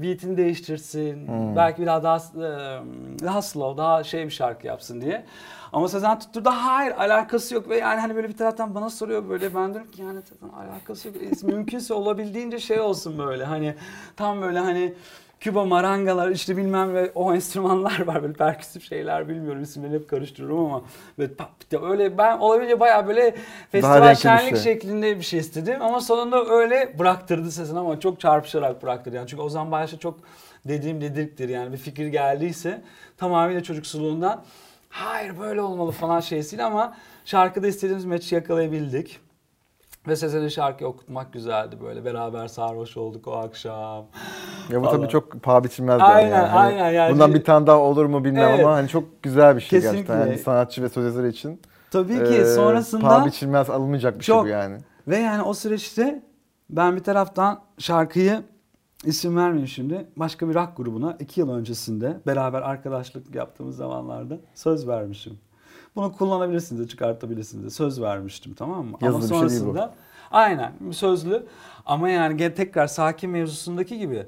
[0.01, 1.27] beat'ini değiştirsin.
[1.55, 2.79] Belki biraz daha e,
[3.23, 5.25] daha slow, daha şey bir şarkı yapsın diye.
[5.73, 7.69] Ama Sezen tutturdu hayır alakası yok.
[7.69, 9.55] Ve yani hani böyle bir taraftan bana soruyor böyle.
[9.55, 10.19] Ben diyorum ki yani
[10.57, 11.43] alakası yok.
[11.43, 13.43] Mümkünse olabildiğince şey olsun böyle.
[13.43, 13.75] Hani
[14.15, 14.93] tam böyle hani
[15.39, 18.23] Küba marangalar işte bilmem ve o enstrümanlar var.
[18.23, 20.81] Böyle perküsif şeyler bilmiyorum isimlerini hep karıştırıyorum ama
[21.17, 21.49] böyle pap,
[21.83, 23.35] öyle ben olabildiğince bayağı böyle
[23.71, 24.73] festival şenlik şey.
[24.73, 25.81] şeklinde bir şey istedim.
[25.81, 29.27] Ama sonunda öyle bıraktırdı sesini ama çok çarpışarak bıraktırdı yani.
[29.27, 30.19] Çünkü Ozan Bayşe çok
[30.65, 31.73] dediğim dedirktir yani.
[31.73, 32.81] Bir fikir geldiyse
[33.17, 34.43] tamamıyla çocuksuluğundan
[34.89, 36.93] hayır böyle olmalı falan şeysiyle ama
[37.25, 39.19] şarkıda istediğimiz match'i yakalayabildik.
[40.07, 44.05] Ve Sezen'e şarkı okutmak güzeldi böyle beraber sarhoş olduk o akşam.
[44.69, 46.47] Ya bu tabii çok paha biçilmez Aynen, yani.
[46.47, 47.13] Hani aynen yani.
[47.13, 48.65] Bundan bir tane daha olur mu bilmem Evet.
[48.65, 50.01] ama hani çok güzel bir şey gerçekten.
[50.03, 50.29] Kesinlikle.
[50.31, 51.61] Yani sanatçı ve söz yazarı için.
[51.91, 54.43] Tabii ki Ee, sonrasında Paha biçilmez alınmayacak bir şey Çok.
[54.45, 54.77] bu yani.
[55.07, 56.23] ve yani o süreçte
[56.69, 58.43] ben bir taraftan şarkıyı
[59.03, 64.87] isim vermeyeyim şimdi başka bir rock grubuna iki yıl öncesinde beraber arkadaşlık yaptığımız zamanlarda söz
[64.87, 65.39] vermişim.
[65.95, 68.97] Bunu kullanabilirsiniz de çıkartabilirsiniz de söz vermiştim tamam mı?
[69.01, 69.65] Yazılı bir şey değil bu.
[69.65, 69.93] sonrasında
[70.31, 71.45] aynen sözlü
[71.85, 74.27] ama yani gene tekrar sakin mevzusundaki gibi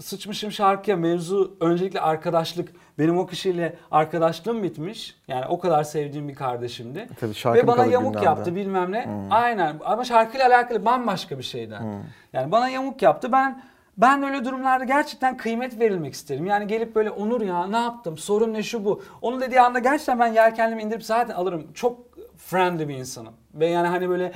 [0.00, 2.72] sıçmışım şarkıya mevzu öncelikle arkadaşlık.
[2.98, 5.16] Benim o kişiyle arkadaşlığım bitmiş.
[5.28, 7.08] Yani o kadar sevdiğim bir kardeşimdi.
[7.20, 8.24] Tabii şarkı Ve bana yamuk gündemde?
[8.24, 9.28] yaptı bilmem ne.
[9.30, 12.04] Aynen ama şarkıyla alakalı bambaşka bir şeyden.
[12.32, 13.32] Yani bana yamuk yaptı.
[13.32, 13.62] Ben
[13.96, 16.46] ben öyle durumlarda gerçekten kıymet verilmek isterim.
[16.46, 18.18] Yani gelip böyle Onur ya ne yaptım?
[18.18, 19.02] Sorun ne şu bu?
[19.22, 21.66] Onun dediği anda gerçekten ben yelkenlimi indirip zaten alırım.
[21.74, 21.98] Çok
[22.36, 23.32] friendly bir insanım.
[23.54, 24.32] Ve yani hani böyle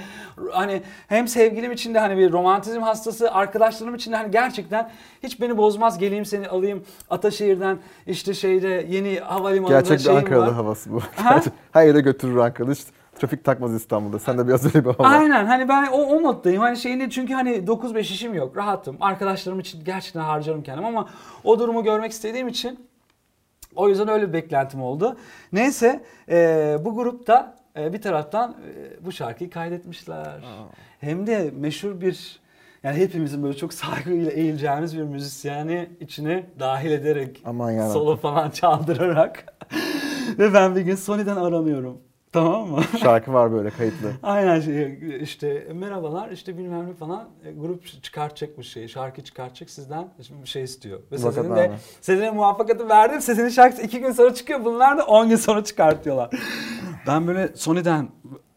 [0.52, 4.90] hani hem sevgilim için de hani bir romantizm hastası, arkadaşlarım için de hani gerçekten
[5.22, 5.98] hiç beni bozmaz.
[5.98, 10.54] Geleyim seni alayım Ataşehir'den işte şeyde yeni havalimanında Gerçek bir şeyim Ankaralı var.
[10.54, 11.00] havası bu.
[11.16, 11.40] Ha?
[11.72, 12.72] Her yere götürür Ankaralı.
[12.72, 12.84] Hiç
[13.18, 14.18] trafik takmaz İstanbul'da.
[14.18, 15.08] Sen de biraz öyle bir hava.
[15.08, 16.60] Aynen hani ben o, o moddayım.
[16.62, 18.56] Hani şeyini çünkü hani 9-5 işim yok.
[18.56, 18.96] Rahatım.
[19.00, 21.08] Arkadaşlarım için gerçekten harcarım kendim ama
[21.44, 22.86] o durumu görmek istediğim için
[23.76, 25.16] o yüzden öyle bir beklentim oldu.
[25.52, 30.44] Neyse e, bu grupta e, bir taraftan e, bu şarkıyı kaydetmişler.
[31.00, 32.40] Hem de meşhur bir
[32.82, 37.92] yani hepimizin böyle çok saygıyla eğileceğimiz bir müzisyeni içine dahil ederek Aman yarabbim.
[37.92, 39.44] solo falan çaldırarak
[40.38, 41.98] ve ben bir gün Sony'den aranıyorum.
[42.32, 42.82] Tamam mı?
[43.00, 44.12] Şarkı var böyle kayıtlı.
[44.22, 50.08] Aynen şey işte merhabalar işte bilmem ne falan e, grup çıkartacakmış şeyi şarkı çıkartacak sizden
[50.26, 50.98] şimdi bir şey istiyor.
[50.98, 51.72] Ve Vakat Sezen'in de.
[52.00, 53.20] Sezen'e muvaffakatı verdim.
[53.20, 54.64] Sezen'in şarkısı iki gün sonra çıkıyor.
[54.64, 56.30] Bunlar da 10 gün sonra çıkartıyorlar.
[57.06, 58.08] ben böyle Sony'den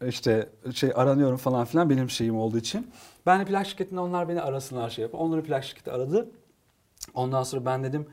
[0.08, 2.90] işte şey aranıyorum falan filan benim şeyim olduğu için.
[3.26, 5.22] Ben de plak şirketinde onlar beni arasınlar şey yapıyor.
[5.22, 6.30] Onları plak şirketi aradı.
[7.14, 8.06] Ondan sonra ben dedim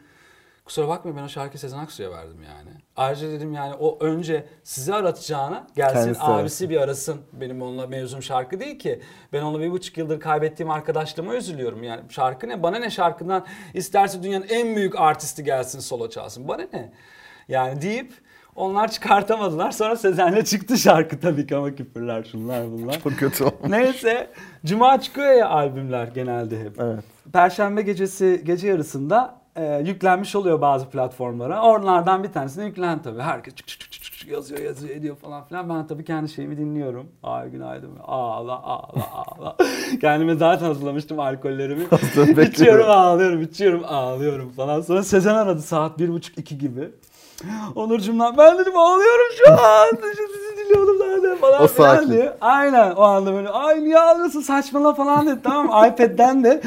[0.71, 2.69] kusura bakmayın ben o şarkıyı Sezen Aksu'ya verdim yani.
[2.95, 6.69] Ayrıca dedim yani o önce sizi aratacağına gelsin Kendisi abisi arasın.
[6.69, 7.21] bir arasın.
[7.33, 9.01] Benim onunla mevzum şarkı değil ki.
[9.33, 11.83] Ben onunla bir buçuk yıldır kaybettiğim arkadaşlığıma üzülüyorum.
[11.83, 12.63] Yani şarkı ne?
[12.63, 13.45] Bana ne şarkından?
[13.73, 16.47] İsterse dünyanın en büyük artisti gelsin solo çalsın.
[16.47, 16.91] Bana ne?
[17.47, 18.13] Yani deyip
[18.55, 19.71] onlar çıkartamadılar.
[19.71, 22.99] Sonra Sezen'le çıktı şarkı tabii ki ama küfürler şunlar bunlar.
[23.03, 23.69] Çok kötü olmuş.
[23.69, 24.29] Neyse
[24.65, 26.79] Cuma çıkıyor ya albümler genelde hep.
[26.79, 27.03] Evet.
[27.33, 31.61] Perşembe gecesi gece yarısında e, yüklenmiş oluyor bazı platformlara.
[31.61, 33.21] Onlardan bir tanesine yüklen tabii.
[33.21, 35.69] Herkes çık çık çık çık yazıyor yazıyor ediyor falan filan.
[35.69, 37.07] Ben tabii kendi şeyimi dinliyorum.
[37.23, 37.91] Ay günaydın.
[38.07, 39.55] Ağla ağla ağla.
[40.01, 41.83] Kendime zaten hazırlamıştım alkollerimi.
[42.47, 44.81] İçiyorum ağlıyorum içiyorum ağlıyorum falan.
[44.81, 46.89] Sonra Sezen aradı saat bir buçuk iki gibi.
[47.75, 49.87] Onurcuğum lan ben dedim ağlıyorum şu an.
[49.93, 52.11] Sizi dinliyordum zaten falan O sakin.
[52.11, 52.33] diye.
[52.41, 56.61] Aynen o anda böyle ay niye ağlıyorsun saçmala falan dedi tamam iPad'den de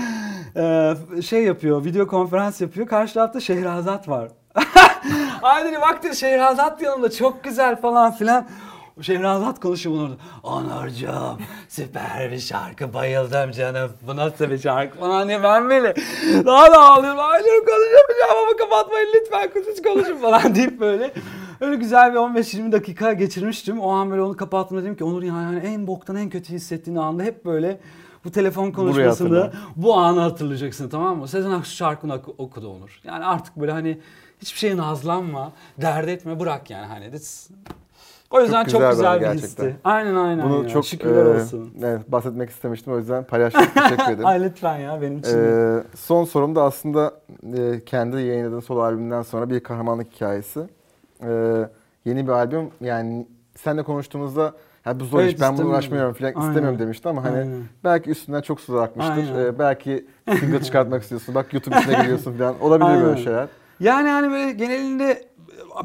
[0.57, 2.87] e, şey yapıyor video konferans yapıyor.
[2.87, 4.29] Karşı tarafta Şehrazat var.
[5.43, 8.47] ay dedi bak dedi Şehrazat yanımda çok güzel falan filan.
[9.01, 10.17] Şehrazat konuşuyor bunu orada.
[10.43, 11.39] Onurcuğum
[11.69, 13.93] süper bir şarkı bayıldım canım.
[14.07, 15.95] Bu nasıl bir şarkı falan diye ben böyle
[16.47, 17.21] daha da ağlıyorum.
[17.21, 21.13] Ağlıyorum konuşamayacağım ama kapatmayın lütfen siz konuşun falan deyip böyle.
[21.61, 23.81] Öyle güzel bir 15-20 dakika geçirmiştim.
[23.81, 26.97] O an böyle onu kapattım dedim ki Onur ya yani en boktan en kötü hissettiğin
[26.97, 27.81] anda hep böyle
[28.25, 29.53] bu telefon konuşmasında hatırla.
[29.77, 31.29] bu anı hatırlayacaksın tamam mı?
[31.29, 33.01] Sezen Aksu şarkını oku- okudu Onur.
[33.05, 33.99] Yani artık böyle hani
[34.43, 37.05] hiçbir şeye nazlanma, dert etme bırak yani hani.
[37.05, 37.51] That's-
[38.31, 39.77] O yüzden çok güzel güzel, bir histi.
[39.85, 40.49] Aynen aynen.
[40.51, 40.69] Bunu ya.
[40.69, 41.75] çok Şükürler e, olsun.
[41.83, 43.63] evet, bahsetmek istemiştim o yüzden paylaştım.
[43.75, 44.27] Teşekkür ederim.
[44.27, 45.39] Ay lütfen ya benim için.
[45.39, 47.15] Ee, son sorum da aslında
[47.57, 50.61] e, kendi yayınladığın solo albümünden sonra bir kahramanlık hikayesi.
[51.23, 51.69] Ee,
[52.05, 54.53] yeni bir albüm yani seninle konuştuğumuzda
[54.85, 56.49] Ha bu zor Evet, iş ben bunu uğraşmıyorum falan Aynen.
[56.49, 57.63] istemiyorum demişti ama hani Aynen.
[57.85, 59.39] belki üstünden çok su akmıştır.
[59.39, 60.07] Ee, belki
[60.41, 61.35] single çıkartmak istiyorsun.
[61.35, 62.61] Bak YouTube içine giriyorsun falan.
[62.61, 63.05] Olabilir Aynen.
[63.05, 63.49] böyle şeyler.
[63.81, 65.25] Yani hani böyle genelinde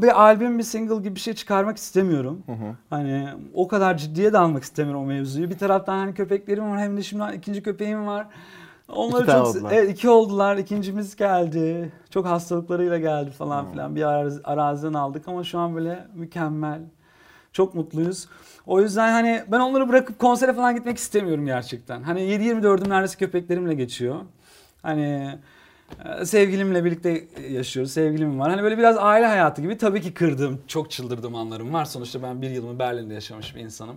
[0.01, 2.43] bir albüm, bir single gibi bir şey çıkarmak istemiyorum.
[2.89, 5.49] Hani o kadar ciddiye de almak istemiyorum o mevzuyu.
[5.49, 8.27] Bir taraftan hani köpeklerim var hem de şimdi ikinci köpeğim var.
[8.89, 9.71] Onları İki çok oldular.
[9.71, 10.57] evet iki oldular.
[10.57, 11.91] İkincimiz geldi.
[12.09, 13.95] Çok hastalıklarıyla geldi falan filan.
[13.95, 16.81] Bir arazi, araziden aldık ama şu an böyle mükemmel.
[17.53, 18.27] Çok mutluyuz.
[18.69, 22.03] O yüzden hani ben onları bırakıp konsere falan gitmek istemiyorum gerçekten.
[22.03, 24.15] Hani 7-24'üm neredeyse köpeklerimle geçiyor.
[24.81, 25.39] Hani
[26.05, 27.91] e, sevgilimle birlikte yaşıyoruz.
[27.91, 28.51] Sevgilim var.
[28.51, 29.77] Hani böyle biraz aile hayatı gibi.
[29.77, 31.85] Tabii ki kırdığım, çok çıldırdığım anlarım var.
[31.85, 33.95] Sonuçta ben bir yılımı Berlin'de yaşamış bir insanım.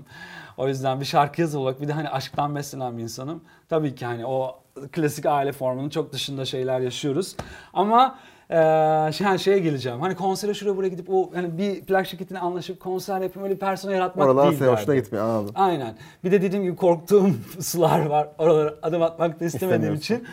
[0.57, 3.45] O yüzden bir şarkı yazı olarak bir de hani aşktan beslenen bir insanım.
[3.73, 4.59] Tabii ki hani o
[4.93, 7.37] klasik aile formunun çok dışında şeyler yaşıyoruz.
[7.73, 8.19] Ama
[8.51, 10.01] ee, şey, şeye geleceğim.
[10.01, 13.61] Hani konsere şuraya buraya gidip o hani bir plak şirketine anlaşıp konser yapayım öyle bir
[13.61, 15.55] persona yaratmak Oralar değil senin hoşuna gitmiyor anladım.
[15.55, 15.97] Aynen.
[16.25, 18.29] Bir de dediğim gibi korktuğum sular var.
[18.39, 20.27] Oralara adım atmak da istemediğim için.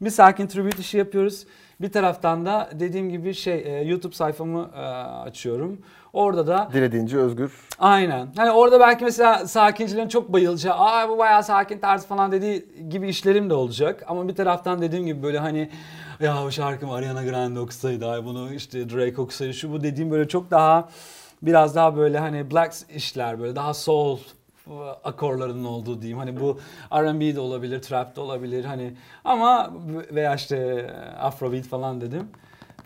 [0.00, 1.46] Bir sakin tribute işi yapıyoruz.
[1.80, 4.80] Bir taraftan da dediğim gibi şey e, YouTube sayfamı e,
[5.28, 5.78] açıyorum.
[6.12, 7.52] Orada da Dilediğince özgür.
[7.78, 8.28] aynen.
[8.36, 13.08] Hani orada belki mesela sakincilerin çok bayılacağı, aa bu bayağı sakin tarzı falan dediği gibi
[13.08, 14.04] işlerim de olacak.
[14.06, 15.70] Ama bir taraftan dediğim gibi böyle hani
[16.20, 20.28] ya bu şarkım Ariana Grande okusaydı, ay bunu işte Drake okusaydı, şu bu dediğim böyle
[20.28, 20.88] çok daha
[21.42, 24.18] biraz daha böyle hani black işler böyle daha soul
[25.04, 26.18] akorlarının olduğu diyeyim.
[26.18, 26.58] Hani bu
[26.92, 28.94] R&B de olabilir, trap de olabilir hani
[29.24, 29.70] ama
[30.12, 30.86] veya işte
[31.20, 32.28] Afrobeat falan dedim.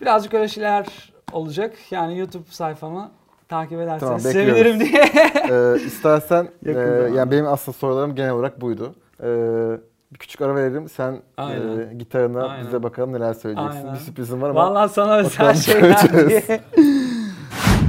[0.01, 1.75] Birazcık öyle şeyler olacak.
[1.91, 3.11] Yani YouTube sayfamı
[3.49, 5.03] takip ederseniz Tamam, sevinirim diye.
[5.49, 6.71] Ee, istersen e,
[7.15, 8.95] yani benim aslında sorularım genel olarak buydu.
[9.23, 9.77] Ee,
[10.13, 10.89] bir küçük ara verelim.
[10.89, 11.89] Sen Aynen.
[11.91, 12.67] e, gitarına Aynen.
[12.67, 13.79] bize bakalım neler söyleyeceksin.
[13.79, 13.93] Aynen.
[13.93, 16.43] Bir sürprizim var ama Vallahi sana özel şeyler diye.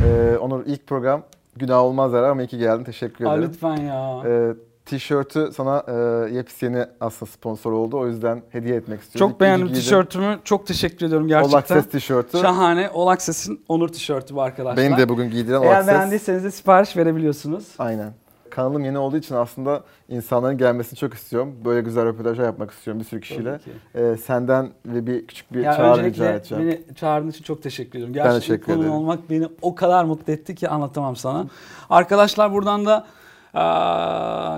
[0.06, 1.22] e, Onur ilk program
[1.56, 2.84] günah olmaz ama iyi ki geldin.
[2.84, 3.48] Teşekkür Aa, ederim.
[3.48, 4.22] lütfen ya.
[4.26, 4.54] Ee,
[4.86, 5.92] tişörtü sana e,
[6.34, 7.98] yepyeni aslında sponsor oldu.
[7.98, 9.30] O yüzden hediye etmek istiyorum.
[9.32, 9.80] çok beğendim İyi giydin.
[9.80, 10.38] tişörtümü.
[10.44, 11.58] Çok teşekkür ediyorum gerçekten.
[11.58, 12.38] Access tişörtü.
[12.38, 12.88] Şahane.
[12.88, 14.76] All Access'in Onur tişörtü bu arkadaşlar.
[14.84, 17.64] Benim de bugün giydiren All Eğer beğendiyseniz de sipariş verebiliyorsunuz.
[17.78, 18.12] Aynen.
[18.50, 21.54] Kanalım yeni olduğu için aslında insanların gelmesini çok istiyorum.
[21.64, 23.60] Böyle güzel röportajlar yapmak istiyorum bir sürü kişiyle.
[23.94, 26.64] Ee, senden ve bir küçük bir Ya çağrı rica edeceğim.
[26.66, 28.14] beni çağırdığın için çok teşekkür ediyorum.
[28.14, 28.94] Ben Gerçekten teşekkür konum ederim.
[28.94, 31.46] olmak beni o kadar mutlu etti ki anlatamam sana.
[31.90, 33.06] Arkadaşlar buradan da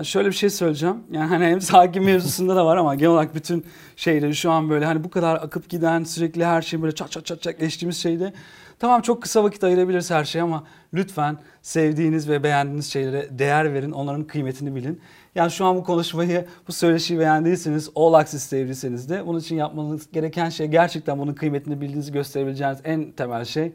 [0.05, 0.97] şöyle bir şey söyleyeceğim.
[1.11, 3.67] Yani hani hem sakin mevzusunda da var ama genel olarak bütün
[3.97, 7.27] şeyleri şu an böyle hani bu kadar akıp giden sürekli her şey böyle çat çat
[7.27, 8.33] çat çat geçtiğimiz şeyde
[8.79, 13.93] Tamam çok kısa vakit ayırabiliriz her şeye ama lütfen sevdiğiniz ve beğendiğiniz şeylere değer verin.
[13.93, 15.01] Onların kıymetini bilin.
[15.35, 20.13] Yani şu an bu konuşmayı, bu söyleşiyi beğendiyseniz, All Access sevdiyseniz de bunun için yapmanız
[20.13, 23.73] gereken şey gerçekten bunun kıymetini bildiğinizi gösterebileceğiniz en temel şey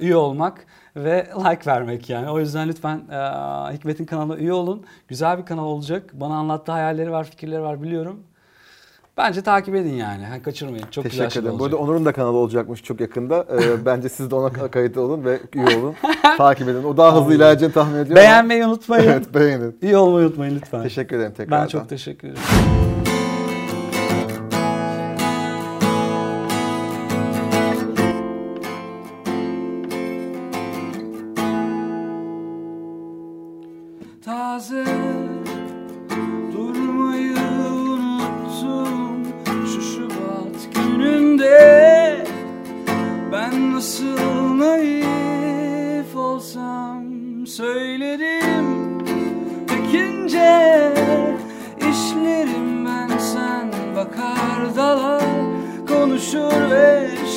[0.00, 0.66] üye olmak
[0.96, 2.30] ve like vermek yani.
[2.30, 4.82] O yüzden lütfen eee, Hikmet'in kanalına üye olun.
[5.08, 6.10] Güzel bir kanal olacak.
[6.12, 8.20] Bana anlattığı hayalleri var, fikirleri var biliyorum.
[9.16, 10.24] Bence takip edin yani.
[10.24, 10.84] Ha, kaçırmayın.
[10.90, 11.58] Çok güzel Teşekkür şeyler ederim.
[11.58, 13.46] Bu arada Onur'un da kanalı olacakmış çok yakında.
[13.52, 15.94] Ee, bence siz de ona kayıt olun ve üye olun.
[16.36, 16.84] Takip edin.
[16.84, 18.12] O daha hızlı ilerleyeceğini tahmin ediyorum.
[18.12, 19.04] ama- Beğenmeyi unutmayın.
[19.10, 19.78] evet beğenin.
[19.82, 20.82] İyi olmayı unutmayın lütfen.
[20.82, 21.62] Teşekkür ederim tekrardan.
[21.62, 22.89] Ben çok teşekkür ederim.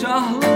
[0.03, 0.52] Ve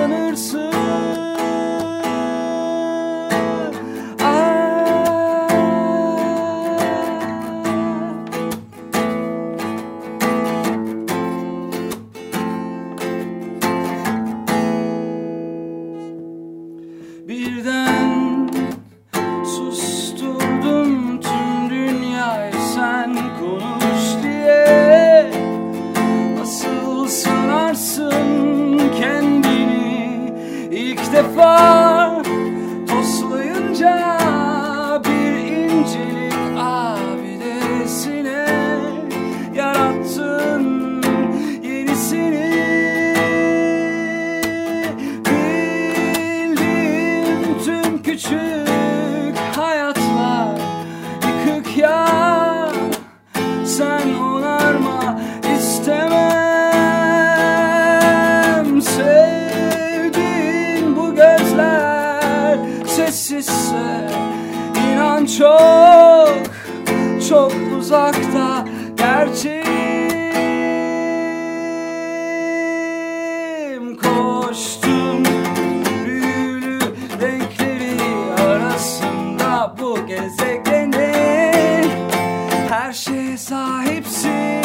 [83.68, 84.57] sahipsin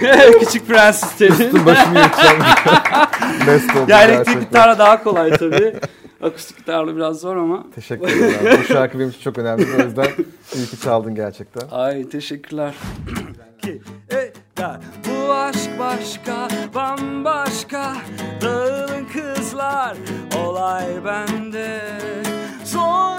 [0.40, 1.32] Küçük prenses dedi.
[1.32, 2.38] Üstün başını yırtacağım.
[3.46, 5.74] Best oldu Ya elektrik gitarla daha kolay tabii.
[6.22, 7.66] Akustik gitarla biraz zor ama.
[7.74, 8.60] Teşekkür ederim.
[8.60, 9.66] Bu şarkı benim için çok önemli.
[9.78, 10.08] O yüzden
[10.54, 11.68] iyi ki çaldın gerçekten.
[11.70, 12.74] Ay teşekkürler.
[13.62, 13.82] Ki,
[14.12, 17.96] e, da, bu aşk başka, bambaşka.
[18.42, 19.96] Dağılın kızlar,
[20.36, 21.80] olay bende.
[22.64, 23.17] Zor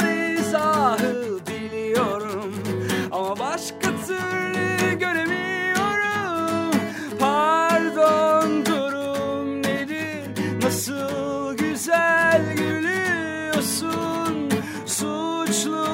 [10.80, 14.50] Nasıl güzel gülüyorsun.
[14.86, 15.88] Suçlu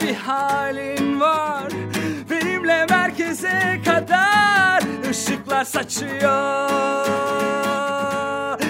[0.00, 1.72] bir halin var.
[2.30, 6.70] Benimle merkeze kadar ışıklar saçıyor.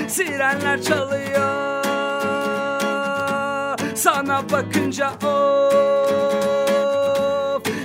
[0.09, 1.85] Sirenler çalıyor.
[3.95, 5.17] Sana bakınca of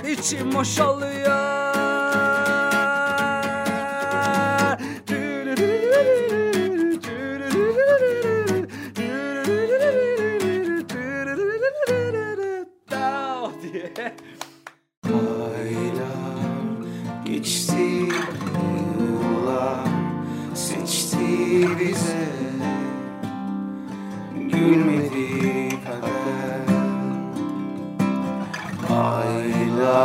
[0.08, 1.22] içim boşalıyor.
[1.22, 2.11] diye.
[21.60, 22.26] bize
[24.34, 26.62] Gülmedi kader
[28.90, 30.02] Aylar